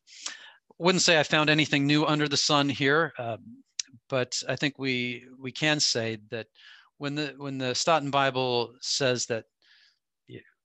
wouldn't 0.78 1.02
say 1.02 1.20
I 1.20 1.24
found 1.24 1.50
anything 1.50 1.88
new 1.88 2.06
under 2.06 2.28
the 2.28 2.38
sun 2.38 2.70
here, 2.70 3.13
uh, 3.17 3.38
but 4.10 4.39
I 4.48 4.56
think 4.56 4.78
we 4.78 5.26
we 5.39 5.52
can 5.52 5.80
say 5.80 6.20
that 6.30 6.46
when 7.00 7.15
the 7.15 7.34
when 7.38 7.58
the 7.58 7.74
Staten 7.74 8.12
Bible 8.12 8.76
says 8.80 9.26
that 9.26 9.46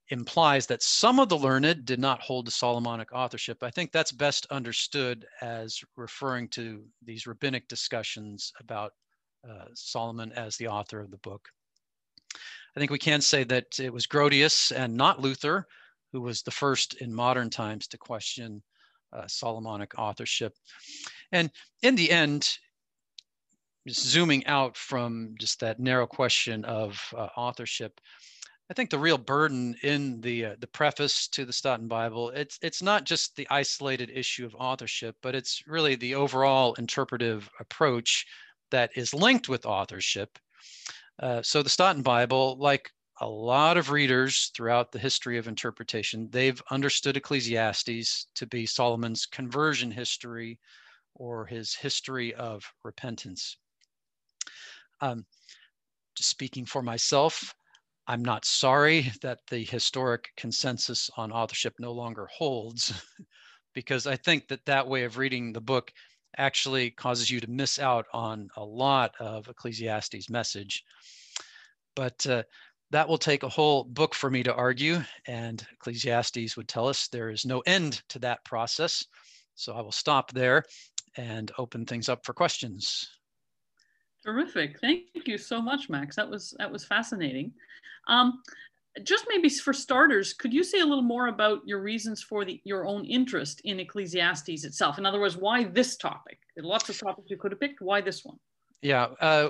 implies 0.09 0.67
that 0.67 0.83
some 0.83 1.19
of 1.19 1.29
the 1.29 1.37
learned 1.37 1.85
did 1.85 1.99
not 1.99 2.21
hold 2.21 2.45
to 2.45 2.51
Solomonic 2.51 3.11
authorship. 3.13 3.63
I 3.63 3.71
think 3.71 3.91
that's 3.91 4.11
best 4.11 4.45
understood 4.51 5.25
as 5.41 5.81
referring 5.95 6.49
to 6.49 6.83
these 7.03 7.25
rabbinic 7.25 7.67
discussions 7.67 8.51
about 8.59 8.91
uh, 9.47 9.65
Solomon 9.73 10.31
as 10.33 10.57
the 10.57 10.67
author 10.67 10.99
of 10.99 11.11
the 11.11 11.17
book. 11.17 11.47
I 12.75 12.79
think 12.79 12.91
we 12.91 12.99
can 12.99 13.21
say 13.21 13.43
that 13.43 13.79
it 13.79 13.93
was 13.93 14.07
Grotius 14.07 14.71
and 14.75 14.95
not 14.95 15.21
Luther 15.21 15.67
who 16.13 16.21
was 16.21 16.43
the 16.43 16.51
first 16.51 16.93
in 17.01 17.13
modern 17.13 17.49
times 17.49 17.87
to 17.87 17.97
question 17.97 18.61
uh, 19.11 19.27
Solomonic 19.27 19.97
authorship. 19.97 20.53
And 21.31 21.51
in 21.81 21.95
the 21.95 22.09
end, 22.09 22.57
zooming 23.89 24.45
out 24.45 24.77
from 24.77 25.35
just 25.39 25.59
that 25.59 25.79
narrow 25.79 26.07
question 26.07 26.63
of 26.65 27.01
uh, 27.17 27.27
authorship, 27.35 27.99
I 28.69 28.73
think 28.75 28.91
the 28.91 28.99
real 28.99 29.17
burden 29.17 29.75
in 29.83 30.21
the 30.21 30.45
uh, 30.45 30.55
the 30.59 30.67
preface 30.67 31.27
to 31.29 31.45
the 31.45 31.51
Staten 31.51 31.87
Bible 31.87 32.29
it's 32.29 32.57
it's 32.61 32.81
not 32.81 33.03
just 33.03 33.35
the 33.35 33.47
isolated 33.49 34.09
issue 34.09 34.45
of 34.45 34.55
authorship, 34.55 35.17
but 35.21 35.35
it's 35.35 35.63
really 35.67 35.95
the 35.95 36.15
overall 36.15 36.73
interpretive 36.75 37.49
approach 37.59 38.25
that 38.73 38.89
is 38.95 39.13
linked 39.13 39.47
with 39.47 39.67
authorship. 39.67 40.39
Uh, 41.21 41.43
so 41.43 41.61
the 41.61 41.69
Staten 41.69 42.01
Bible, 42.01 42.57
like 42.59 42.89
a 43.21 43.29
lot 43.29 43.77
of 43.77 43.91
readers 43.91 44.51
throughout 44.55 44.91
the 44.91 44.97
history 44.97 45.37
of 45.37 45.47
interpretation, 45.47 46.27
they've 46.31 46.59
understood 46.71 47.15
Ecclesiastes 47.15 48.27
to 48.33 48.47
be 48.47 48.65
Solomon's 48.65 49.27
conversion 49.27 49.91
history 49.91 50.59
or 51.13 51.45
his 51.45 51.75
history 51.75 52.33
of 52.33 52.63
repentance. 52.83 53.57
Um, 55.01 55.23
speaking 56.17 56.65
for 56.65 56.81
myself, 56.81 57.53
I'm 58.07 58.25
not 58.25 58.43
sorry 58.43 59.11
that 59.21 59.37
the 59.51 59.63
historic 59.63 60.29
consensus 60.35 61.11
on 61.15 61.31
authorship 61.31 61.75
no 61.77 61.91
longer 61.91 62.27
holds, 62.35 62.91
because 63.75 64.07
I 64.07 64.15
think 64.15 64.47
that 64.47 64.65
that 64.65 64.87
way 64.87 65.03
of 65.03 65.19
reading 65.19 65.53
the 65.53 65.61
book 65.61 65.91
actually 66.37 66.91
causes 66.91 67.29
you 67.29 67.39
to 67.39 67.49
miss 67.49 67.79
out 67.79 68.05
on 68.13 68.49
a 68.55 68.63
lot 68.63 69.13
of 69.19 69.47
Ecclesiastes' 69.47 70.29
message. 70.29 70.83
But 71.95 72.25
uh, 72.27 72.43
that 72.91 73.07
will 73.07 73.17
take 73.17 73.43
a 73.43 73.49
whole 73.49 73.83
book 73.83 74.13
for 74.13 74.29
me 74.29 74.43
to 74.43 74.53
argue, 74.53 75.01
and 75.27 75.65
Ecclesiastes 75.73 76.55
would 76.57 76.67
tell 76.67 76.87
us 76.87 77.07
there 77.07 77.29
is 77.29 77.45
no 77.45 77.61
end 77.65 78.01
to 78.09 78.19
that 78.19 78.43
process. 78.45 79.05
So 79.55 79.73
I 79.73 79.81
will 79.81 79.91
stop 79.91 80.31
there 80.31 80.63
and 81.17 81.51
open 81.57 81.85
things 81.85 82.09
up 82.09 82.25
for 82.25 82.33
questions. 82.33 83.07
Terrific. 84.23 84.79
Thank 84.79 85.27
you 85.27 85.37
so 85.37 85.61
much, 85.61 85.89
Max. 85.89 86.15
That 86.15 86.29
was 86.29 86.55
that 86.57 86.71
was 86.71 86.85
fascinating. 86.85 87.51
Um, 88.07 88.41
just 89.01 89.25
maybe 89.27 89.49
for 89.49 89.73
starters, 89.73 90.33
could 90.33 90.53
you 90.53 90.63
say 90.63 90.79
a 90.79 90.85
little 90.85 91.03
more 91.03 91.27
about 91.27 91.61
your 91.65 91.81
reasons 91.81 92.21
for 92.21 92.45
the, 92.45 92.61
your 92.63 92.85
own 92.85 93.05
interest 93.05 93.61
in 93.63 93.79
Ecclesiastes 93.79 94.63
itself? 94.63 94.99
In 94.99 95.05
other 95.05 95.19
words, 95.19 95.35
why 95.35 95.63
this 95.63 95.97
topic? 95.97 96.39
Lots 96.57 96.89
of 96.89 96.99
topics 96.99 97.29
you 97.29 97.37
could 97.37 97.51
have 97.51 97.59
picked. 97.59 97.81
Why 97.81 98.01
this 98.01 98.23
one? 98.23 98.37
Yeah, 98.81 99.07
uh, 99.19 99.49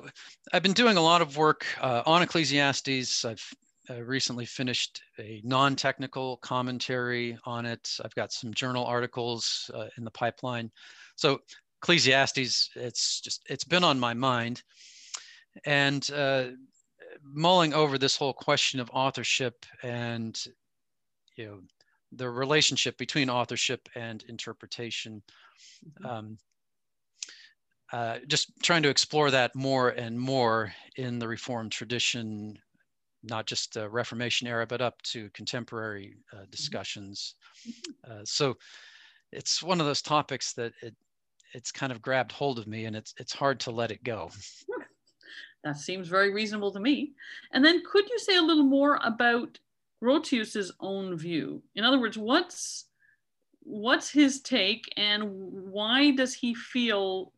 I've 0.54 0.64
been 0.64 0.74
doing 0.74 0.96
a 0.96 1.02
lot 1.02 1.22
of 1.22 1.36
work 1.36 1.66
uh, 1.82 2.04
on 2.06 2.22
Ecclesiastes. 2.22 3.26
I've 3.26 3.44
uh, 3.90 4.02
recently 4.04 4.46
finished 4.46 5.02
a 5.20 5.42
non-technical 5.44 6.38
commentary 6.38 7.38
on 7.46 7.66
it. 7.66 7.98
I've 8.06 8.16
got 8.16 8.32
some 8.32 8.54
journal 8.54 8.86
articles 8.86 9.70
uh, 9.74 9.88
in 9.98 10.06
the 10.06 10.12
pipeline. 10.12 10.72
So 11.16 11.42
Ecclesiastes, 11.82 12.70
it's 12.76 13.20
just 13.20 13.44
it's 13.50 13.66
been 13.66 13.84
on 13.84 14.00
my 14.00 14.14
mind, 14.14 14.64
and 15.66 16.10
uh, 16.12 16.46
mulling 17.24 17.74
over 17.74 17.98
this 17.98 18.16
whole 18.16 18.34
question 18.34 18.80
of 18.80 18.90
authorship 18.94 19.66
and 19.82 20.42
you 21.36 21.46
know 21.46 21.60
the 22.16 22.30
relationship 22.30 22.98
between 22.98 23.30
authorship 23.30 23.90
and 23.96 24.24
interpretation. 24.30 25.22
Mm-hmm. 26.02 26.06
Um, 26.06 26.38
uh, 27.92 28.18
just 28.28 28.52
trying 28.64 28.84
to 28.84 28.90
explore 28.90 29.30
that 29.32 29.56
more 29.56 29.90
and 29.90 30.20
more 30.20 30.74
in 30.96 31.20
the 31.20 31.28
Reformed 31.28 31.72
tradition, 31.72 32.58
not 33.22 33.46
just 33.46 33.74
the 33.74 33.88
Reformation 33.88 34.48
era, 34.48 34.66
but 34.66 34.82
up 34.82 35.02
to 35.04 35.30
contemporary 35.32 36.16
uh, 36.32 36.38
mm-hmm. 36.38 36.50
discussions. 36.50 37.36
Uh, 38.10 38.22
so 38.24 38.56
it's 39.32 39.62
one 39.62 39.80
of 39.80 39.86
those 39.86 40.02
topics 40.02 40.54
that 40.54 40.74
it, 40.82 40.96
it's 41.54 41.72
kind 41.72 41.92
of 41.92 42.02
grabbed 42.02 42.32
hold 42.32 42.58
of 42.58 42.68
me 42.68 42.86
and 42.86 42.96
it's, 42.96 43.14
it's 43.18 43.34
hard 43.34 43.60
to 43.60 43.72
let 43.72 43.92
it 43.92 44.04
go. 44.04 44.32
That 45.64 45.78
seems 45.78 46.08
very 46.08 46.34
reasonable 46.34 46.72
to 46.72 46.80
me. 46.80 47.14
And 47.52 47.64
then 47.64 47.84
could 47.90 48.10
you 48.10 48.20
say 48.20 48.36
a 48.36 48.42
little 48.42 48.64
more 48.64 49.00
about 49.04 49.58
Grotius's 50.04 50.72
own 50.80 51.16
view? 51.18 51.62
In 51.76 51.84
other 51.84 52.00
words, 52.00 52.18
what's 52.18 52.86
what's 53.66 54.10
his 54.10 54.42
take 54.42 54.92
and 54.98 55.24
why 55.24 56.12
does 56.12 56.34
he 56.34 56.54
feel 56.54 57.32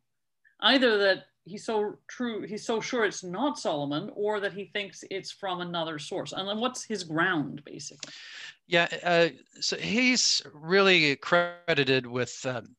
either 0.60 0.98
that 0.98 1.26
he's 1.44 1.64
so 1.64 1.96
true 2.08 2.42
he's 2.42 2.66
so 2.66 2.80
sure 2.80 3.04
it's 3.04 3.22
not 3.22 3.58
solomon 3.58 4.10
or 4.14 4.40
that 4.40 4.52
he 4.52 4.64
thinks 4.64 5.04
it's 5.10 5.30
from 5.30 5.60
another 5.60 5.98
source 5.98 6.32
and 6.32 6.48
then 6.48 6.58
what's 6.58 6.82
his 6.82 7.04
ground 7.04 7.62
basically 7.64 8.12
yeah 8.66 8.88
uh, 9.04 9.28
so 9.60 9.76
he's 9.76 10.42
really 10.52 11.14
credited 11.16 12.06
with 12.06 12.44
um, 12.46 12.74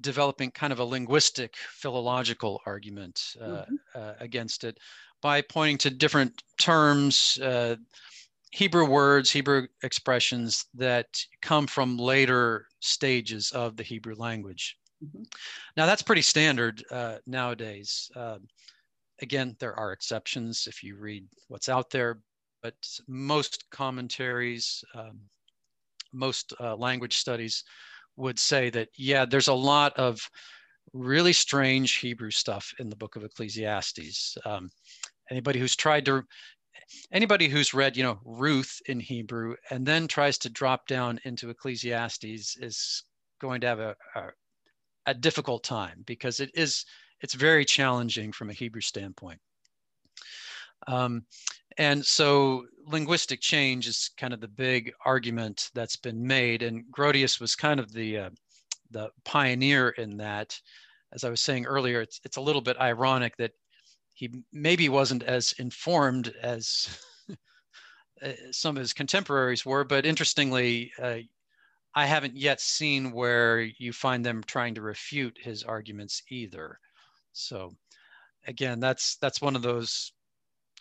developing 0.00 0.50
kind 0.50 0.72
of 0.72 0.78
a 0.78 0.84
linguistic 0.84 1.56
philological 1.56 2.60
argument 2.66 3.34
uh, 3.40 3.44
mm-hmm. 3.44 3.74
uh, 3.94 4.12
against 4.20 4.64
it 4.64 4.78
by 5.22 5.42
pointing 5.42 5.78
to 5.78 5.90
different 5.90 6.42
terms, 6.58 7.38
uh, 7.42 7.76
Hebrew 8.52 8.86
words, 8.86 9.30
Hebrew 9.30 9.66
expressions 9.82 10.66
that 10.74 11.06
come 11.40 11.66
from 11.66 11.96
later 11.96 12.66
stages 12.80 13.52
of 13.52 13.76
the 13.76 13.82
Hebrew 13.82 14.14
language. 14.16 14.76
Mm-hmm. 15.04 15.22
Now, 15.76 15.86
that's 15.86 16.02
pretty 16.02 16.22
standard 16.22 16.82
uh, 16.90 17.18
nowadays. 17.26 18.10
Uh, 18.16 18.38
again, 19.22 19.56
there 19.60 19.78
are 19.78 19.92
exceptions 19.92 20.66
if 20.66 20.82
you 20.82 20.96
read 20.96 21.24
what's 21.48 21.68
out 21.68 21.90
there, 21.90 22.20
but 22.62 22.74
most 23.06 23.64
commentaries, 23.70 24.82
um, 24.94 25.20
most 26.12 26.52
uh, 26.60 26.74
language 26.76 27.18
studies 27.18 27.64
would 28.20 28.38
say 28.38 28.70
that, 28.70 28.88
yeah, 28.96 29.24
there's 29.24 29.48
a 29.48 29.54
lot 29.54 29.96
of 29.96 30.20
really 30.92 31.32
strange 31.32 31.96
Hebrew 31.96 32.30
stuff 32.30 32.72
in 32.78 32.88
the 32.88 32.96
book 32.96 33.16
of 33.16 33.24
Ecclesiastes. 33.24 34.36
Um, 34.44 34.70
anybody 35.30 35.58
who's 35.58 35.76
tried 35.76 36.04
to, 36.06 36.22
anybody 37.12 37.48
who's 37.48 37.74
read, 37.74 37.96
you 37.96 38.02
know, 38.02 38.18
Ruth 38.24 38.80
in 38.86 39.00
Hebrew 39.00 39.56
and 39.70 39.86
then 39.86 40.06
tries 40.06 40.38
to 40.38 40.50
drop 40.50 40.86
down 40.86 41.18
into 41.24 41.50
Ecclesiastes 41.50 42.56
is 42.60 43.04
going 43.40 43.60
to 43.62 43.66
have 43.66 43.80
a, 43.80 43.96
a, 44.14 44.22
a 45.06 45.14
difficult 45.14 45.64
time 45.64 46.02
because 46.06 46.40
it 46.40 46.50
is, 46.54 46.84
it's 47.20 47.34
very 47.34 47.64
challenging 47.64 48.32
from 48.32 48.50
a 48.50 48.54
Hebrew 48.54 48.82
standpoint. 48.82 49.40
Um, 50.86 51.24
and 51.80 52.04
so 52.04 52.66
linguistic 52.86 53.40
change 53.40 53.88
is 53.88 54.10
kind 54.18 54.34
of 54.34 54.40
the 54.42 54.48
big 54.48 54.92
argument 55.06 55.70
that's 55.74 55.96
been 55.96 56.22
made. 56.26 56.62
And 56.62 56.84
Grotius 56.92 57.40
was 57.40 57.56
kind 57.56 57.80
of 57.80 57.90
the, 57.90 58.18
uh, 58.18 58.30
the 58.90 59.08
pioneer 59.24 59.88
in 59.88 60.18
that. 60.18 60.60
As 61.14 61.24
I 61.24 61.30
was 61.30 61.40
saying 61.40 61.64
earlier, 61.64 62.02
it's, 62.02 62.20
it's 62.22 62.36
a 62.36 62.40
little 62.42 62.60
bit 62.60 62.78
ironic 62.78 63.34
that 63.38 63.52
he 64.12 64.30
maybe 64.52 64.90
wasn't 64.90 65.22
as 65.22 65.54
informed 65.58 66.34
as 66.42 67.02
uh, 68.22 68.32
some 68.50 68.76
of 68.76 68.80
his 68.82 68.92
contemporaries 68.92 69.64
were, 69.64 69.82
but 69.82 70.04
interestingly, 70.04 70.92
uh, 71.02 71.20
I 71.94 72.04
haven't 72.04 72.36
yet 72.36 72.60
seen 72.60 73.10
where 73.10 73.62
you 73.62 73.94
find 73.94 74.22
them 74.22 74.42
trying 74.46 74.74
to 74.74 74.82
refute 74.82 75.38
his 75.40 75.62
arguments 75.62 76.22
either. 76.28 76.78
So 77.32 77.74
again, 78.46 78.80
that's 78.80 79.16
that's 79.16 79.40
one 79.40 79.56
of 79.56 79.62
those 79.62 80.12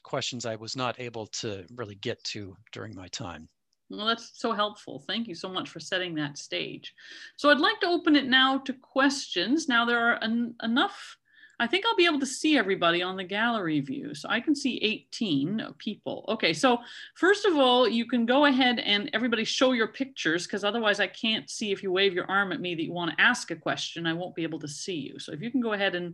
questions 0.03 0.45
I 0.45 0.55
was 0.55 0.75
not 0.75 0.99
able 0.99 1.27
to 1.27 1.65
really 1.75 1.95
get 1.95 2.23
to 2.25 2.55
during 2.71 2.95
my 2.95 3.07
time. 3.07 3.49
Well, 3.89 4.05
that's 4.05 4.31
so 4.35 4.51
helpful. 4.51 5.03
Thank 5.07 5.27
you 5.27 5.35
so 5.35 5.49
much 5.49 5.69
for 5.69 5.79
setting 5.79 6.13
that 6.15 6.37
stage. 6.37 6.93
So 7.37 7.49
I'd 7.49 7.59
like 7.59 7.79
to 7.81 7.87
open 7.87 8.15
it 8.15 8.27
now 8.27 8.59
to 8.59 8.73
questions. 8.73 9.67
Now 9.67 9.85
there 9.85 9.99
are 9.99 10.23
en 10.23 10.53
enough, 10.61 11.17
I 11.59 11.65
think 11.65 11.85
I'll 11.85 11.95
be 11.95 12.05
able 12.05 12.19
to 12.19 12.25
see 12.25 12.57
everybody 12.57 13.01
on 13.01 13.17
the 13.17 13.23
gallery 13.23 13.79
view. 13.79 14.13
So 14.13 14.29
I 14.29 14.41
can 14.41 14.55
see 14.55 14.77
18 14.77 15.73
people. 15.79 16.23
Okay, 16.29 16.53
so 16.53 16.77
first 17.15 17.45
of 17.45 17.57
all, 17.57 17.87
you 17.87 18.05
can 18.05 18.27
go 18.27 18.45
ahead 18.45 18.79
and 18.79 19.09
everybody 19.11 19.43
show 19.43 19.71
your 19.71 19.87
pictures 19.87 20.45
because 20.45 20.63
otherwise 20.63 20.99
I 20.99 21.07
can't 21.07 21.49
see 21.49 21.71
if 21.71 21.81
you 21.81 21.91
wave 21.91 22.13
your 22.13 22.29
arm 22.29 22.51
at 22.51 22.61
me 22.61 22.75
that 22.75 22.83
you 22.83 22.93
want 22.93 23.17
to 23.17 23.21
ask 23.21 23.49
a 23.49 23.55
question, 23.55 24.05
I 24.05 24.13
won't 24.13 24.35
be 24.35 24.43
able 24.43 24.59
to 24.59 24.67
see 24.67 24.95
you. 24.95 25.17
So 25.17 25.31
if 25.31 25.41
you 25.41 25.49
can 25.49 25.61
go 25.61 25.73
ahead 25.73 25.95
and 25.95 26.13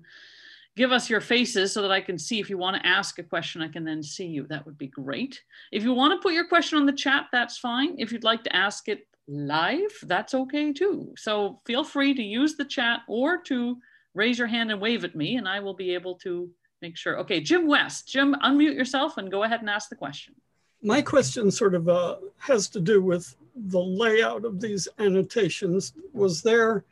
give 0.75 0.91
us 0.91 1.09
your 1.09 1.21
faces 1.21 1.71
so 1.71 1.81
that 1.81 1.91
I 1.91 2.01
can 2.01 2.17
see 2.17 2.39
if 2.39 2.49
you 2.49 2.57
want 2.57 2.75
to 2.75 2.87
ask 2.87 3.17
a 3.17 3.23
question, 3.23 3.61
I 3.61 3.67
can 3.67 3.85
then 3.85 4.03
see 4.03 4.25
you. 4.25 4.45
That 4.47 4.65
would 4.65 4.77
be 4.77 4.87
great. 4.87 5.41
If 5.71 5.83
you 5.83 5.93
want 5.93 6.13
to 6.13 6.23
put 6.23 6.33
your 6.33 6.47
question 6.47 6.77
on 6.77 6.85
the 6.85 6.93
chat, 6.93 7.27
that's 7.31 7.57
fine. 7.57 7.95
If 7.97 8.11
you'd 8.11 8.23
like 8.23 8.43
to 8.43 8.55
ask 8.55 8.87
it 8.87 9.07
live, 9.27 9.91
that's 10.03 10.33
okay 10.33 10.73
too. 10.73 11.13
So 11.17 11.61
feel 11.65 11.83
free 11.83 12.13
to 12.13 12.21
use 12.21 12.55
the 12.55 12.65
chat 12.65 13.01
or 13.07 13.41
to 13.43 13.77
raise 14.13 14.37
your 14.37 14.47
hand 14.47 14.71
and 14.71 14.81
wave 14.81 15.03
at 15.03 15.15
me 15.15 15.37
and 15.37 15.47
I 15.47 15.59
will 15.59 15.73
be 15.73 15.93
able 15.93 16.15
to 16.19 16.49
make 16.81 16.97
sure. 16.97 17.17
Okay, 17.19 17.39
Jim 17.39 17.67
West. 17.67 18.07
Jim, 18.07 18.35
unmute 18.43 18.75
yourself 18.75 19.17
and 19.17 19.31
go 19.31 19.43
ahead 19.43 19.61
and 19.61 19.69
ask 19.69 19.89
the 19.89 19.95
question. 19.95 20.35
My 20.83 21.01
question 21.01 21.49
sort 21.49 21.73
of 21.73 21.89
uh, 21.89 22.17
has 22.37 22.67
to 22.69 22.79
do 22.79 23.01
with 23.01 23.35
the 23.55 23.79
layout 23.79 24.45
of 24.45 24.59
these 24.59 24.87
annotations. 24.99 25.93
Was 26.13 26.43
there 26.43 26.83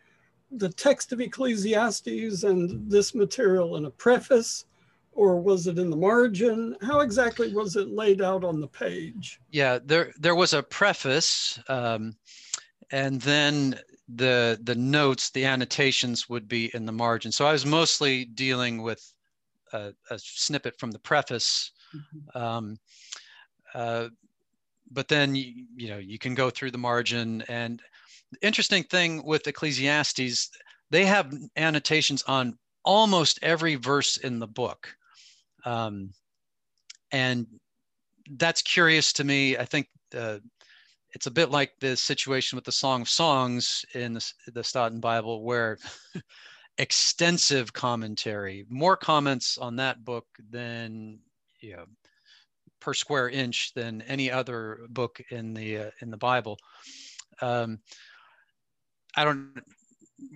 the 0.58 0.70
text 0.70 1.12
of 1.12 1.22
Ecclesiastes 1.22 2.44
and 2.44 2.90
this 2.90 3.14
material 3.16 3.76
in 3.76 3.86
a 3.86 3.92
preface? 3.92 4.66
or 5.16 5.40
was 5.40 5.68
it 5.68 5.78
in 5.78 5.90
the 5.90 5.96
margin? 5.96 6.76
How 6.82 7.02
exactly 7.02 7.54
was 7.54 7.76
it 7.76 7.90
laid 7.90 8.22
out 8.22 8.44
on 8.44 8.60
the 8.60 8.68
page? 8.68 9.40
Yeah, 9.52 9.80
there 9.84 10.12
there 10.18 10.36
was 10.36 10.54
a 10.54 10.64
preface, 10.64 11.60
um, 11.68 12.16
and 12.92 13.22
then 13.22 13.80
the 14.10 14.60
the 14.64 14.76
notes, 14.76 15.30
the 15.30 15.46
annotations 15.46 16.30
would 16.30 16.48
be 16.48 16.72
in 16.74 16.86
the 16.86 16.92
margin. 16.92 17.32
So 17.32 17.46
I 17.46 17.52
was 17.52 17.66
mostly 17.66 18.26
dealing 18.26 18.82
with 18.82 19.14
a, 19.72 19.94
a 20.10 20.20
snippet 20.20 20.80
from 20.80 20.92
the 20.92 21.00
preface. 21.00 21.72
Mm-hmm. 21.96 22.38
Um, 22.38 22.78
uh, 23.74 24.10
but 24.92 25.08
then 25.08 25.36
you, 25.36 25.66
you 25.76 25.88
know 25.90 25.98
you 25.98 26.20
can 26.20 26.36
go 26.36 26.50
through 26.50 26.72
the 26.72 26.78
margin 26.78 27.44
and 27.48 27.82
the 28.32 28.46
interesting 28.46 28.84
thing 28.84 29.24
with 29.24 29.48
ecclesiastes 29.48 30.50
they 30.90 31.06
have 31.06 31.34
annotations 31.56 32.24
on 32.24 32.58
almost 32.84 33.40
every 33.42 33.76
verse 33.76 34.18
in 34.18 34.40
the 34.40 34.48
book 34.48 34.96
um, 35.66 36.12
and 37.12 37.48
that's 38.38 38.62
curious 38.62 39.14
to 39.14 39.24
me. 39.24 39.58
I 39.58 39.66
think 39.66 39.88
uh, 40.16 40.40
it's 41.14 41.28
a 41.28 41.32
bit 41.32 41.52
like 41.52 41.74
the 41.80 41.96
situation 41.96 42.56
with 42.56 42.66
the 42.66 42.72
Song 42.72 43.02
of 43.02 43.10
Songs 43.10 43.86
in 43.94 44.14
the, 44.14 44.34
the 44.54 44.64
Staten 44.64 45.00
Bible, 45.00 45.44
where 45.44 45.78
extensive 46.78 47.72
commentary, 47.74 48.66
more 48.70 48.98
comments 48.98 49.58
on 49.58 49.76
that 49.78 50.04
book 50.04 50.26
than 50.50 51.20
you 51.62 51.76
know, 51.76 51.86
per 52.80 52.94
square 52.94 53.30
inch 53.30 53.74
than 53.74 54.02
any 54.04 54.32
other 54.32 54.80
book 54.90 55.22
in 55.30 55.54
the 55.54 55.78
uh, 55.78 55.92
in 56.02 56.10
the 56.10 56.18
Bible. 56.18 56.58
Um, 57.42 57.80
I 59.16 59.26
don't 59.26 59.52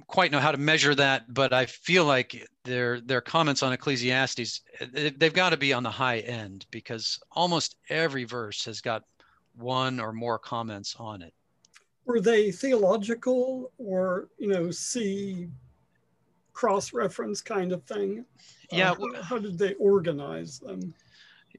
quite 0.07 0.31
know 0.31 0.39
how 0.39 0.51
to 0.51 0.57
measure 0.57 0.95
that, 0.95 1.33
but 1.33 1.53
I 1.53 1.65
feel 1.65 2.05
like 2.05 2.47
their 2.63 3.01
their 3.01 3.21
comments 3.21 3.63
on 3.63 3.73
Ecclesiastes 3.73 4.61
they've 4.91 5.33
got 5.33 5.51
to 5.51 5.57
be 5.57 5.73
on 5.73 5.83
the 5.83 5.91
high 5.91 6.19
end 6.19 6.65
because 6.71 7.19
almost 7.31 7.75
every 7.89 8.23
verse 8.23 8.65
has 8.65 8.81
got 8.81 9.03
one 9.55 9.99
or 9.99 10.13
more 10.13 10.37
comments 10.37 10.95
on 10.99 11.21
it. 11.21 11.33
Were 12.05 12.21
they 12.21 12.51
theological 12.51 13.71
or 13.77 14.29
you 14.37 14.47
know 14.47 14.71
see 14.71 15.49
cross 16.53 16.93
reference 16.93 17.41
kind 17.41 17.71
of 17.71 17.83
thing? 17.83 18.25
Yeah. 18.71 18.91
Uh, 18.91 18.95
how, 18.95 19.21
how, 19.23 19.37
did 19.37 19.57
they 19.57 19.73
organize 19.75 20.59
them? 20.59 20.93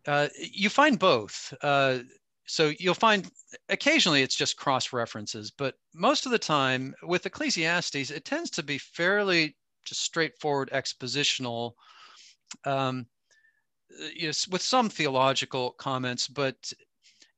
Uh, 0.06 0.28
you 0.38 0.68
find 0.68 0.98
both. 0.98 1.54
Uh, 1.62 2.00
so 2.48 2.72
you'll 2.78 2.94
find 2.94 3.30
occasionally 3.68 4.22
it's 4.22 4.34
just 4.34 4.56
cross 4.56 4.92
references, 4.92 5.50
but 5.50 5.74
most 5.94 6.24
of 6.24 6.32
the 6.32 6.38
time 6.38 6.94
with 7.02 7.26
Ecclesiastes, 7.26 8.10
it 8.10 8.24
tends 8.24 8.50
to 8.50 8.62
be 8.62 8.78
fairly 8.78 9.54
just 9.84 10.00
straightforward 10.00 10.70
expositional, 10.72 11.72
um, 12.64 13.06
yes, 14.16 14.48
with 14.48 14.62
some 14.62 14.88
theological 14.88 15.72
comments, 15.72 16.26
but 16.26 16.72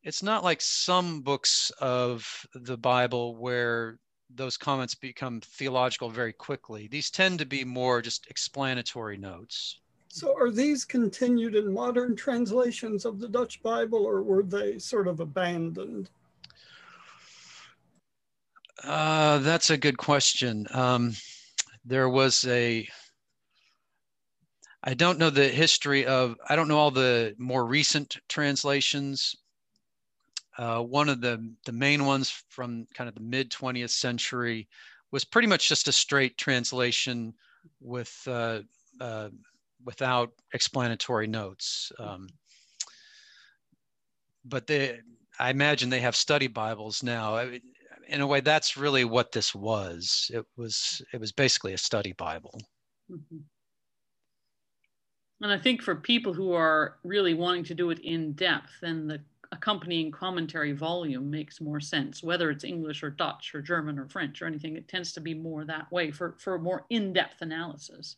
it's 0.04 0.22
not 0.22 0.44
like 0.44 0.60
some 0.60 1.22
books 1.22 1.72
of 1.80 2.46
the 2.54 2.78
Bible 2.78 3.36
where 3.36 3.98
those 4.32 4.56
comments 4.56 4.94
become 4.94 5.40
theological 5.40 6.08
very 6.08 6.32
quickly. 6.32 6.86
These 6.86 7.10
tend 7.10 7.40
to 7.40 7.46
be 7.46 7.64
more 7.64 8.00
just 8.00 8.28
explanatory 8.30 9.16
notes. 9.16 9.79
So 10.12 10.36
are 10.36 10.50
these 10.50 10.84
continued 10.84 11.54
in 11.54 11.72
modern 11.72 12.16
translations 12.16 13.04
of 13.04 13.20
the 13.20 13.28
Dutch 13.28 13.62
Bible 13.62 14.04
or 14.04 14.22
were 14.22 14.42
they 14.42 14.76
sort 14.80 15.06
of 15.06 15.20
abandoned? 15.20 16.10
Uh, 18.82 19.38
that's 19.38 19.70
a 19.70 19.76
good 19.76 19.96
question. 19.96 20.66
Um, 20.72 21.14
there 21.84 22.08
was 22.08 22.44
a, 22.48 22.88
I 24.82 24.94
don't 24.94 25.20
know 25.20 25.30
the 25.30 25.46
history 25.46 26.06
of, 26.06 26.34
I 26.48 26.56
don't 26.56 26.66
know 26.66 26.78
all 26.78 26.90
the 26.90 27.36
more 27.38 27.64
recent 27.64 28.16
translations. 28.28 29.36
Uh, 30.58 30.80
one 30.80 31.08
of 31.08 31.20
the, 31.20 31.54
the 31.66 31.72
main 31.72 32.04
ones 32.04 32.42
from 32.48 32.84
kind 32.94 33.06
of 33.06 33.14
the 33.14 33.20
mid 33.20 33.48
20th 33.48 33.90
century 33.90 34.66
was 35.12 35.24
pretty 35.24 35.46
much 35.46 35.68
just 35.68 35.86
a 35.86 35.92
straight 35.92 36.36
translation 36.36 37.32
with 37.80 38.20
uh, 38.26 38.60
uh, 39.00 39.28
without 39.84 40.30
explanatory 40.52 41.26
notes. 41.26 41.92
Um, 41.98 42.28
but 44.44 44.66
they, 44.66 45.00
I 45.38 45.50
imagine 45.50 45.90
they 45.90 46.00
have 46.00 46.16
study 46.16 46.46
Bibles 46.46 47.02
now. 47.02 47.36
I, 47.36 47.60
in 48.08 48.20
a 48.20 48.26
way, 48.26 48.40
that's 48.40 48.76
really 48.76 49.04
what 49.04 49.32
this 49.32 49.54
was. 49.54 50.30
It 50.34 50.44
was 50.56 51.00
it 51.12 51.20
was 51.20 51.32
basically 51.32 51.72
a 51.74 51.78
study 51.78 52.12
Bible. 52.12 52.60
Mm-hmm. 53.10 53.38
And 55.42 55.52
I 55.52 55.58
think 55.58 55.80
for 55.82 55.94
people 55.94 56.34
who 56.34 56.52
are 56.52 56.98
really 57.02 57.34
wanting 57.34 57.64
to 57.64 57.74
do 57.74 57.90
it 57.90 57.98
in 58.00 58.32
depth, 58.32 58.72
then 58.82 59.06
the 59.06 59.22
accompanying 59.52 60.12
commentary 60.12 60.72
volume 60.72 61.28
makes 61.30 61.60
more 61.60 61.80
sense, 61.80 62.22
whether 62.22 62.50
it's 62.50 62.64
English 62.64 63.02
or 63.02 63.10
Dutch 63.10 63.52
or 63.54 63.60
German 63.60 63.98
or 63.98 64.08
French 64.08 64.40
or 64.40 64.46
anything. 64.46 64.76
It 64.76 64.88
tends 64.88 65.12
to 65.12 65.20
be 65.20 65.34
more 65.34 65.64
that 65.64 65.90
way 65.90 66.10
for, 66.12 66.36
for 66.38 66.58
more 66.58 66.84
in 66.90 67.12
depth 67.12 67.42
analysis. 67.42 68.16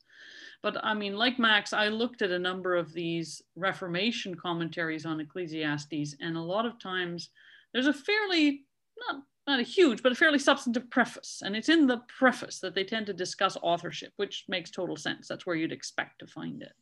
But 0.62 0.76
I 0.84 0.94
mean, 0.94 1.16
like 1.16 1.38
Max, 1.38 1.72
I 1.72 1.88
looked 1.88 2.22
at 2.22 2.30
a 2.30 2.38
number 2.38 2.76
of 2.76 2.92
these 2.92 3.42
Reformation 3.56 4.34
commentaries 4.34 5.06
on 5.06 5.20
Ecclesiastes, 5.20 6.16
and 6.20 6.36
a 6.36 6.40
lot 6.40 6.66
of 6.66 6.78
times 6.78 7.30
there's 7.72 7.86
a 7.86 7.92
fairly, 7.92 8.64
not, 9.08 9.22
not 9.46 9.60
a 9.60 9.64
huge, 9.64 10.02
but 10.02 10.12
a 10.12 10.16
fairly 10.16 10.38
substantive 10.38 10.90
preface. 10.90 11.42
And 11.44 11.56
it's 11.56 11.70
in 11.70 11.86
the 11.86 12.02
preface 12.18 12.60
that 12.60 12.74
they 12.74 12.84
tend 12.84 13.06
to 13.06 13.14
discuss 13.14 13.56
authorship, 13.62 14.12
which 14.16 14.44
makes 14.48 14.70
total 14.70 14.96
sense. 14.96 15.28
That's 15.28 15.46
where 15.46 15.56
you'd 15.56 15.72
expect 15.72 16.18
to 16.20 16.26
find 16.26 16.62
it. 16.62 16.72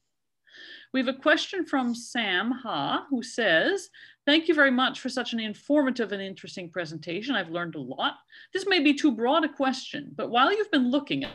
We 0.92 1.00
have 1.00 1.08
a 1.08 1.18
question 1.18 1.64
from 1.64 1.94
Sam 1.94 2.50
Ha, 2.50 3.06
who 3.08 3.22
says, 3.22 3.90
Thank 4.26 4.48
you 4.48 4.54
very 4.54 4.70
much 4.70 5.00
for 5.00 5.08
such 5.08 5.32
an 5.32 5.40
informative 5.40 6.12
and 6.12 6.20
interesting 6.20 6.68
presentation. 6.68 7.34
I've 7.34 7.50
learned 7.50 7.76
a 7.76 7.80
lot. 7.80 8.14
This 8.52 8.66
may 8.66 8.80
be 8.80 8.94
too 8.94 9.12
broad 9.12 9.44
a 9.44 9.48
question, 9.48 10.12
but 10.16 10.30
while 10.30 10.52
you've 10.52 10.70
been 10.70 10.90
looking 10.90 11.24
at 11.24 11.30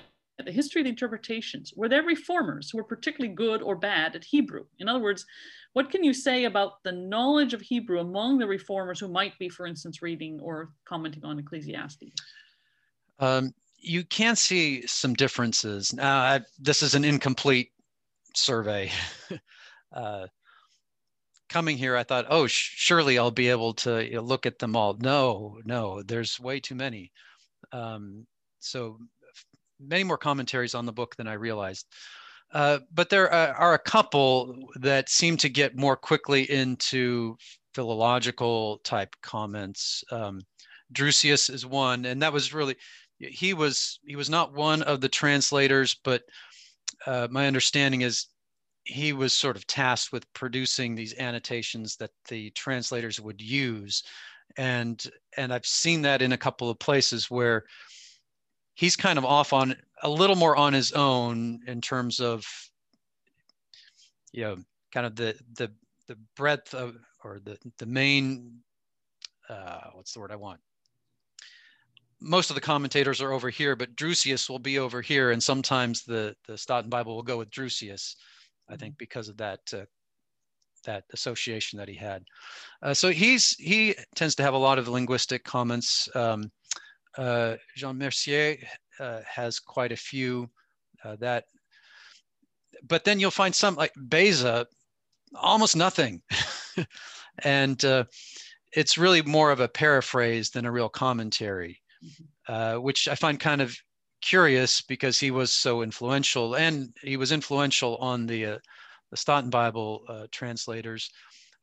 the 0.45 0.51
history 0.51 0.81
of 0.81 0.85
the 0.85 0.89
interpretations, 0.89 1.73
were 1.75 1.87
there 1.87 2.03
reformers 2.03 2.69
who 2.69 2.77
were 2.77 2.83
particularly 2.83 3.33
good 3.33 3.61
or 3.61 3.75
bad 3.75 4.15
at 4.15 4.23
Hebrew? 4.25 4.65
In 4.79 4.89
other 4.89 4.99
words, 4.99 5.25
what 5.73 5.89
can 5.89 6.03
you 6.03 6.13
say 6.13 6.45
about 6.45 6.83
the 6.83 6.91
knowledge 6.91 7.53
of 7.53 7.61
Hebrew 7.61 7.99
among 7.99 8.37
the 8.37 8.47
reformers 8.47 8.99
who 8.99 9.07
might 9.07 9.37
be, 9.39 9.47
for 9.47 9.65
instance, 9.65 10.01
reading 10.01 10.39
or 10.41 10.71
commenting 10.85 11.23
on 11.23 11.39
Ecclesiastes? 11.39 12.11
Um, 13.19 13.53
you 13.79 14.03
can 14.03 14.35
see 14.35 14.85
some 14.87 15.13
differences. 15.13 15.93
Now, 15.93 16.19
I, 16.19 16.41
this 16.59 16.83
is 16.83 16.95
an 16.95 17.05
incomplete 17.05 17.71
survey. 18.37 18.91
uh, 19.93 20.27
coming 21.49 21.77
here, 21.77 21.95
I 21.95 22.03
thought, 22.03 22.25
oh, 22.29 22.47
sh- 22.47 22.73
surely 22.75 23.17
I'll 23.17 23.31
be 23.31 23.49
able 23.49 23.73
to 23.75 24.05
you 24.05 24.15
know, 24.15 24.21
look 24.21 24.45
at 24.45 24.59
them 24.59 24.75
all. 24.75 24.95
No, 24.99 25.59
no, 25.65 26.01
there's 26.03 26.39
way 26.39 26.59
too 26.59 26.75
many. 26.75 27.11
Um, 27.71 28.25
so 28.59 28.97
many 29.79 30.03
more 30.03 30.17
commentaries 30.17 30.75
on 30.75 30.85
the 30.85 30.93
book 30.93 31.15
than 31.15 31.27
I 31.27 31.33
realized. 31.33 31.85
Uh, 32.53 32.79
but 32.93 33.09
there 33.09 33.31
are 33.31 33.73
a 33.73 33.79
couple 33.79 34.55
that 34.75 35.09
seem 35.09 35.35
to 35.37 35.49
get 35.49 35.75
more 35.75 35.97
quickly 35.97 36.49
into 36.49 37.35
philological 37.73 38.79
type 38.83 39.13
comments. 39.21 40.03
Um, 40.11 40.41
Drusius 40.93 41.49
is 41.49 41.65
one, 41.65 42.05
and 42.05 42.21
that 42.21 42.31
was 42.31 42.53
really 42.53 42.75
he 43.17 43.53
was 43.53 43.99
he 44.05 44.15
was 44.15 44.29
not 44.29 44.53
one 44.53 44.83
of 44.83 45.01
the 45.01 45.09
translators, 45.09 45.95
but 46.03 46.23
uh, 47.05 47.27
my 47.29 47.47
understanding 47.47 48.01
is 48.01 48.27
he 48.83 49.13
was 49.13 49.33
sort 49.33 49.55
of 49.55 49.65
tasked 49.67 50.11
with 50.11 50.31
producing 50.33 50.95
these 50.95 51.17
annotations 51.17 51.95
that 51.97 52.11
the 52.29 52.51
translators 52.51 53.19
would 53.19 53.41
use, 53.41 54.03
and 54.57 55.05
and 55.37 55.53
I've 55.53 55.65
seen 55.65 56.01
that 56.03 56.21
in 56.21 56.33
a 56.33 56.37
couple 56.37 56.69
of 56.69 56.79
places 56.79 57.29
where 57.31 57.65
he's 58.75 58.95
kind 58.95 59.17
of 59.17 59.25
off 59.25 59.53
on 59.53 59.75
a 60.03 60.09
little 60.09 60.35
more 60.35 60.55
on 60.55 60.73
his 60.73 60.91
own 60.91 61.59
in 61.67 61.81
terms 61.81 62.19
of 62.19 62.45
you 64.31 64.43
know 64.43 64.57
kind 64.93 65.05
of 65.05 65.15
the 65.15 65.35
the 65.55 65.71
the 66.07 66.17
breadth 66.37 66.73
of 66.73 66.95
or 67.23 67.39
the 67.39 67.57
the 67.79 67.85
main 67.85 68.59
uh, 69.49 69.89
what's 69.93 70.13
the 70.13 70.19
word 70.19 70.31
I 70.31 70.35
want 70.35 70.59
most 72.21 72.49
of 72.49 72.55
the 72.55 72.61
commentators 72.61 73.21
are 73.21 73.33
over 73.33 73.49
here, 73.49 73.75
but 73.75 73.95
Drusius 73.95 74.49
will 74.49 74.59
be 74.59 74.79
over 74.79 75.01
here, 75.01 75.31
and 75.31 75.41
sometimes 75.41 76.03
the 76.03 76.35
the 76.47 76.57
Staten 76.57 76.89
Bible 76.89 77.15
will 77.15 77.23
go 77.23 77.37
with 77.37 77.51
Drusius, 77.51 78.15
I 78.69 78.75
think, 78.75 78.97
because 78.97 79.29
of 79.29 79.37
that 79.37 79.59
uh, 79.73 79.85
that 80.85 81.03
association 81.13 81.77
that 81.77 81.89
he 81.89 81.95
had. 81.95 82.23
Uh, 82.81 82.93
so 82.93 83.09
he's 83.09 83.55
he 83.55 83.95
tends 84.15 84.35
to 84.35 84.43
have 84.43 84.53
a 84.53 84.57
lot 84.57 84.79
of 84.79 84.87
linguistic 84.87 85.43
comments. 85.43 86.07
Um, 86.15 86.51
uh, 87.17 87.55
Jean 87.75 87.97
Mercier 87.97 88.57
uh, 88.99 89.21
has 89.27 89.59
quite 89.59 89.91
a 89.91 89.97
few 89.97 90.49
uh, 91.03 91.15
that, 91.17 91.45
but 92.87 93.03
then 93.03 93.19
you'll 93.19 93.31
find 93.31 93.53
some 93.53 93.75
like 93.75 93.93
Beza, 94.07 94.65
almost 95.35 95.75
nothing. 95.75 96.21
And 97.43 97.83
uh, 97.83 98.05
it's 98.73 98.97
really 98.97 99.21
more 99.21 99.51
of 99.51 99.59
a 99.59 99.67
paraphrase 99.67 100.49
than 100.51 100.65
a 100.65 100.71
real 100.71 100.89
commentary, 100.89 101.81
uh, 102.47 102.75
which 102.75 103.07
I 103.07 103.15
find 103.15 103.39
kind 103.39 103.61
of 103.61 103.75
curious 104.21 104.81
because 104.81 105.19
he 105.19 105.31
was 105.31 105.51
so 105.51 105.81
influential 105.81 106.55
and 106.55 106.93
he 107.01 107.17
was 107.17 107.31
influential 107.31 107.97
on 107.97 108.25
the, 108.25 108.45
uh, 108.45 108.57
the 109.11 109.17
Staten 109.17 109.49
Bible 109.49 110.03
uh, 110.07 110.27
translators. 110.31 111.11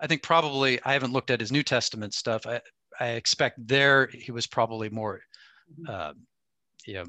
I 0.00 0.06
think 0.06 0.22
probably, 0.22 0.80
I 0.84 0.92
haven't 0.92 1.12
looked 1.12 1.30
at 1.30 1.40
his 1.40 1.52
New 1.52 1.62
Testament 1.62 2.14
stuff. 2.14 2.46
I, 2.46 2.60
I 3.00 3.10
expect 3.10 3.66
there 3.66 4.08
he 4.12 4.32
was 4.32 4.46
probably 4.46 4.90
more, 4.90 5.20
uh, 5.88 6.12
you 6.86 6.94
know, 6.94 7.04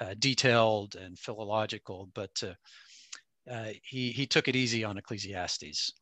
uh, 0.00 0.14
detailed 0.18 0.96
and 0.96 1.18
philological, 1.18 2.08
but 2.14 2.42
uh, 2.42 3.50
uh, 3.50 3.72
he, 3.82 4.10
he 4.10 4.26
took 4.26 4.48
it 4.48 4.56
easy 4.56 4.84
on 4.84 4.96
Ecclesiastes. 4.96 5.92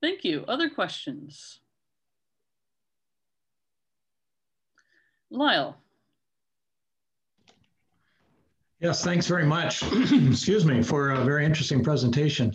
Thank 0.00 0.24
you. 0.24 0.44
Other 0.46 0.70
questions? 0.70 1.60
Lyle. 5.30 5.76
Yes, 8.80 9.02
thanks 9.02 9.26
very 9.26 9.44
much. 9.44 9.82
Excuse 10.12 10.64
me 10.64 10.82
for 10.82 11.10
a 11.10 11.24
very 11.24 11.44
interesting 11.44 11.82
presentation. 11.82 12.54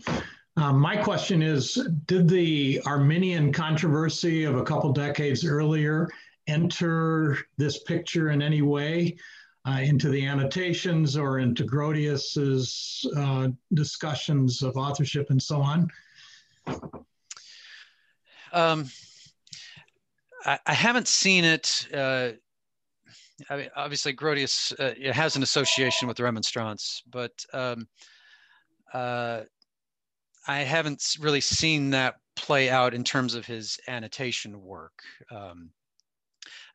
Um, 0.55 0.79
my 0.79 0.95
question 0.95 1.41
is, 1.41 1.75
did 2.05 2.29
the 2.29 2.81
Arminian 2.85 3.51
controversy 3.51 4.43
of 4.43 4.55
a 4.55 4.63
couple 4.63 4.93
decades 4.93 5.45
earlier 5.45 6.09
enter 6.47 7.37
this 7.57 7.83
picture 7.83 8.29
in 8.29 8.41
any 8.41 8.61
way 8.61 9.17
uh, 9.65 9.79
into 9.81 10.09
the 10.09 10.25
annotations 10.25 11.17
or 11.17 11.39
into 11.39 11.65
Grotius's 11.65 13.05
uh, 13.17 13.49
discussions 13.73 14.61
of 14.61 14.77
authorship 14.77 15.29
and 15.29 15.41
so 15.41 15.61
on? 15.61 15.89
Um, 18.51 18.89
I, 20.45 20.59
I, 20.67 20.73
haven't 20.73 21.07
seen 21.07 21.43
it. 21.43 21.87
Uh, 21.91 22.33
I 23.49 23.57
mean, 23.57 23.69
obviously, 23.75 24.13
Grotius 24.13 24.73
uh, 24.79 25.13
has 25.13 25.35
an 25.35 25.43
association 25.43 26.07
with 26.07 26.17
the 26.17 26.23
Remonstrance, 26.23 27.01
but 27.09 27.31
um, 27.53 27.87
uh, 28.93 29.41
I 30.47 30.59
haven't 30.59 31.17
really 31.19 31.41
seen 31.41 31.89
that 31.91 32.15
play 32.35 32.69
out 32.69 32.93
in 32.93 33.03
terms 33.03 33.35
of 33.35 33.45
his 33.45 33.79
annotation 33.87 34.61
work. 34.61 35.01
Um, 35.31 35.71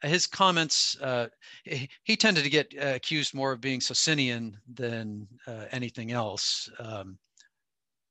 his 0.02 0.26
comments, 0.26 0.96
uh, 1.00 1.28
he, 1.64 1.88
he, 2.04 2.16
tended 2.16 2.44
to 2.44 2.50
get 2.50 2.72
uh, 2.80 2.94
accused 2.94 3.34
more 3.34 3.52
of 3.52 3.60
being 3.60 3.80
Socinian 3.80 4.56
than 4.72 5.26
uh, 5.46 5.64
anything 5.72 6.12
else. 6.12 6.70
Um, 6.78 7.18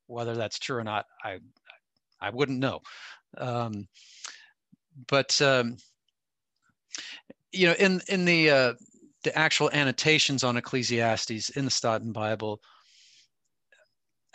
whether 0.07 0.36
that's 0.36 0.60
true 0.60 0.77
or 0.77 0.83
not, 0.83 1.05
I, 1.23 1.39
I 2.19 2.29
wouldn't 2.29 2.60
know. 2.60 2.81
Um, 3.38 3.88
but 5.07 5.39
um, 5.41 5.77
you 7.58 7.67
know, 7.67 7.76
in 7.80 8.02
in 8.08 8.26
the 8.26 8.50
uh, 8.50 8.74
the 9.24 9.38
actual 9.38 9.70
annotations 9.72 10.43
on 10.43 10.58
Ecclesiastes 10.58 11.50
in 11.50 11.65
the 11.65 11.72
Staten 11.72 12.12
Bible, 12.12 12.62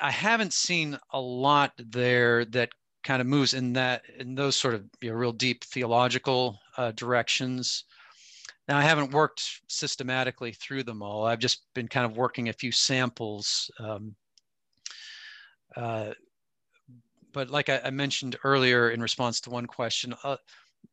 I 0.00 0.10
haven't 0.10 0.52
seen 0.52 0.98
a 1.12 1.20
lot 1.20 1.72
there 1.78 2.44
that 2.46 2.70
kind 3.04 3.20
of 3.20 3.26
moves 3.26 3.54
in 3.54 3.72
that 3.74 4.02
in 4.18 4.34
those 4.34 4.56
sort 4.56 4.74
of 4.74 4.84
you 5.00 5.10
know, 5.10 5.16
real 5.16 5.32
deep 5.32 5.64
theological 5.64 6.58
uh, 6.76 6.92
directions. 6.92 7.84
Now 8.68 8.78
I 8.78 8.82
haven't 8.82 9.12
worked 9.12 9.42
systematically 9.68 10.52
through 10.52 10.84
them 10.84 11.02
all. 11.02 11.24
I've 11.24 11.38
just 11.38 11.62
been 11.74 11.88
kind 11.88 12.06
of 12.06 12.16
working 12.16 12.48
a 12.48 12.52
few 12.52 12.72
samples. 12.72 13.70
Um, 13.78 14.14
uh, 15.76 16.12
but 17.32 17.50
like 17.50 17.68
I, 17.68 17.80
I, 17.84 17.90
mentioned 17.90 18.36
earlier 18.44 18.90
in 18.90 19.00
response 19.00 19.40
to 19.40 19.50
one 19.50 19.66
question, 19.66 20.14
uh, 20.22 20.36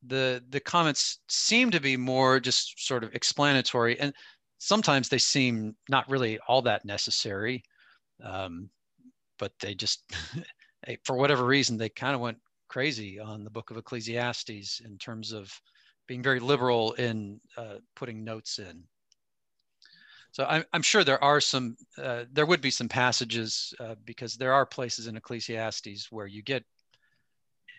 the 0.05 0.43
the 0.49 0.59
comments 0.59 1.19
seem 1.27 1.71
to 1.71 1.79
be 1.79 1.97
more 1.97 2.39
just 2.39 2.85
sort 2.85 3.03
of 3.03 3.13
explanatory, 3.13 3.99
and 3.99 4.13
sometimes 4.57 5.09
they 5.09 5.17
seem 5.17 5.75
not 5.89 6.09
really 6.09 6.39
all 6.47 6.61
that 6.63 6.85
necessary. 6.85 7.63
Um, 8.23 8.69
but 9.39 9.53
they 9.59 9.73
just, 9.73 10.03
for 11.03 11.15
whatever 11.15 11.45
reason, 11.45 11.77
they 11.77 11.89
kind 11.89 12.13
of 12.13 12.21
went 12.21 12.37
crazy 12.67 13.19
on 13.19 13.43
the 13.43 13.49
Book 13.49 13.71
of 13.71 13.77
Ecclesiastes 13.77 14.81
in 14.85 14.97
terms 14.99 15.31
of 15.31 15.51
being 16.07 16.21
very 16.21 16.39
liberal 16.39 16.93
in 16.93 17.39
uh, 17.57 17.75
putting 17.95 18.23
notes 18.23 18.59
in. 18.59 18.83
So 20.31 20.45
I'm, 20.45 20.63
I'm 20.73 20.83
sure 20.83 21.03
there 21.03 21.23
are 21.23 21.41
some, 21.41 21.75
uh, 21.97 22.25
there 22.31 22.45
would 22.45 22.61
be 22.61 22.69
some 22.69 22.87
passages 22.87 23.73
uh, 23.79 23.95
because 24.05 24.35
there 24.35 24.53
are 24.53 24.65
places 24.65 25.07
in 25.07 25.17
Ecclesiastes 25.17 26.11
where 26.11 26.27
you 26.27 26.43
get 26.43 26.63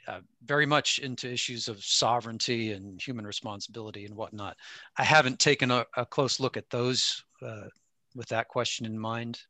uh, 0.07 0.21
very 0.45 0.67
much 0.67 0.99
into 0.99 1.31
issues 1.31 1.69
of 1.69 1.83
sovereignty 1.83 2.73
and 2.73 3.01
human 3.01 3.27
responsibility 3.27 4.05
and 4.07 4.15
whatnot. 4.15 4.57
I 4.97 5.05
haven't 5.05 5.39
taken 5.39 5.71
a, 5.71 5.87
a 5.97 6.07
close 6.07 6.41
look 6.41 6.57
at 6.57 6.71
those 6.71 7.25
uh, 7.43 7.69
with 8.15 8.29
that 8.29 8.49
question 8.49 8.87
in 8.87 8.99
mind. 8.99 9.41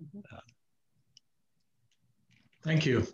Mm 0.00 0.10
-hmm. 0.12 0.40
Thank 2.64 2.86
you. 2.86 3.06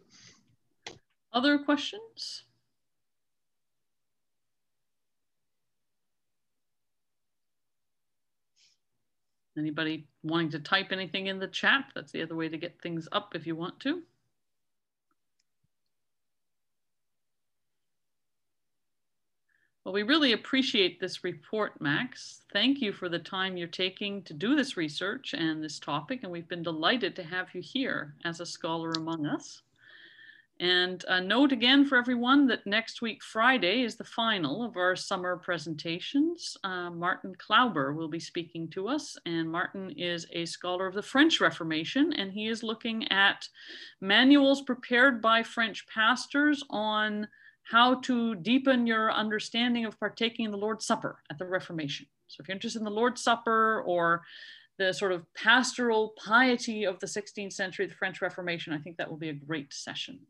Other 1.32 1.58
questions? 1.58 2.44
Anybody 9.58 10.06
wanting 10.22 10.50
to 10.50 10.60
type 10.60 10.92
anything 10.92 11.26
in 11.26 11.38
the 11.38 11.48
chat? 11.48 11.84
That's 11.94 12.12
the 12.12 12.22
other 12.22 12.36
way 12.36 12.48
to 12.48 12.56
get 12.56 12.80
things 12.80 13.08
up 13.10 13.34
if 13.34 13.46
you 13.46 13.56
want 13.56 13.80
to. 13.80 14.02
Well, 19.84 19.94
we 19.94 20.02
really 20.02 20.32
appreciate 20.32 21.00
this 21.00 21.24
report, 21.24 21.80
Max. 21.80 22.42
Thank 22.52 22.82
you 22.82 22.92
for 22.92 23.08
the 23.08 23.18
time 23.18 23.56
you're 23.56 23.66
taking 23.66 24.22
to 24.24 24.34
do 24.34 24.54
this 24.54 24.76
research 24.76 25.32
and 25.32 25.64
this 25.64 25.78
topic, 25.78 26.20
and 26.22 26.30
we've 26.30 26.48
been 26.48 26.62
delighted 26.62 27.16
to 27.16 27.22
have 27.22 27.48
you 27.54 27.62
here 27.62 28.14
as 28.26 28.40
a 28.40 28.46
scholar 28.46 28.90
among 28.90 29.24
us. 29.24 29.62
And 30.60 31.02
a 31.08 31.22
note 31.22 31.52
again 31.52 31.86
for 31.86 31.96
everyone 31.96 32.46
that 32.48 32.66
next 32.66 33.00
week, 33.00 33.22
Friday, 33.22 33.82
is 33.82 33.96
the 33.96 34.04
final 34.04 34.62
of 34.62 34.76
our 34.76 34.94
summer 34.94 35.38
presentations. 35.38 36.58
Uh, 36.62 36.90
Martin 36.90 37.34
Klauber 37.36 37.96
will 37.96 38.08
be 38.08 38.20
speaking 38.20 38.68
to 38.72 38.86
us, 38.86 39.16
and 39.24 39.50
Martin 39.50 39.94
is 39.96 40.26
a 40.34 40.44
scholar 40.44 40.86
of 40.86 40.94
the 40.94 41.02
French 41.02 41.40
Reformation, 41.40 42.12
and 42.12 42.30
he 42.30 42.48
is 42.48 42.62
looking 42.62 43.10
at 43.10 43.48
manuals 44.02 44.60
prepared 44.60 45.22
by 45.22 45.42
French 45.42 45.86
pastors 45.86 46.62
on 46.68 47.26
how 47.64 47.96
to 48.00 48.34
deepen 48.36 48.86
your 48.86 49.12
understanding 49.12 49.84
of 49.84 49.98
partaking 49.98 50.44
in 50.44 50.50
the 50.50 50.56
Lord's 50.56 50.86
Supper 50.86 51.18
at 51.30 51.38
the 51.38 51.46
Reformation. 51.46 52.06
So 52.28 52.40
if 52.40 52.48
you're 52.48 52.54
interested 52.54 52.80
in 52.80 52.84
the 52.84 52.90
Lord's 52.90 53.22
Supper 53.22 53.82
or 53.82 54.22
the 54.78 54.92
sort 54.92 55.12
of 55.12 55.26
pastoral 55.34 56.14
piety 56.24 56.84
of 56.84 56.98
the 57.00 57.06
16th 57.06 57.52
century, 57.52 57.86
the 57.86 57.94
French 57.94 58.22
Reformation, 58.22 58.72
I 58.72 58.78
think 58.78 58.96
that 58.96 59.10
will 59.10 59.18
be 59.18 59.28
a 59.28 59.34
great 59.34 59.72
session. 59.72 60.20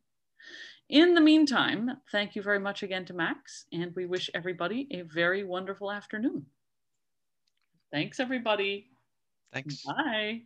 In 0.89 1.15
the 1.15 1.21
meantime, 1.21 1.99
thank 2.11 2.35
you 2.35 2.43
very 2.43 2.59
much 2.59 2.83
again 2.83 3.05
to 3.07 3.15
Max, 3.15 3.67
and 3.73 3.95
we 3.95 4.07
wish 4.07 4.29
everybody 4.35 4.89
a 4.91 5.03
very 5.03 5.45
wonderful 5.45 5.93
afternoon. 5.93 6.47
Thanks, 7.93 8.19
everybody. 8.19 8.89
Thanks. 9.53 9.85
Bye. 9.85 10.43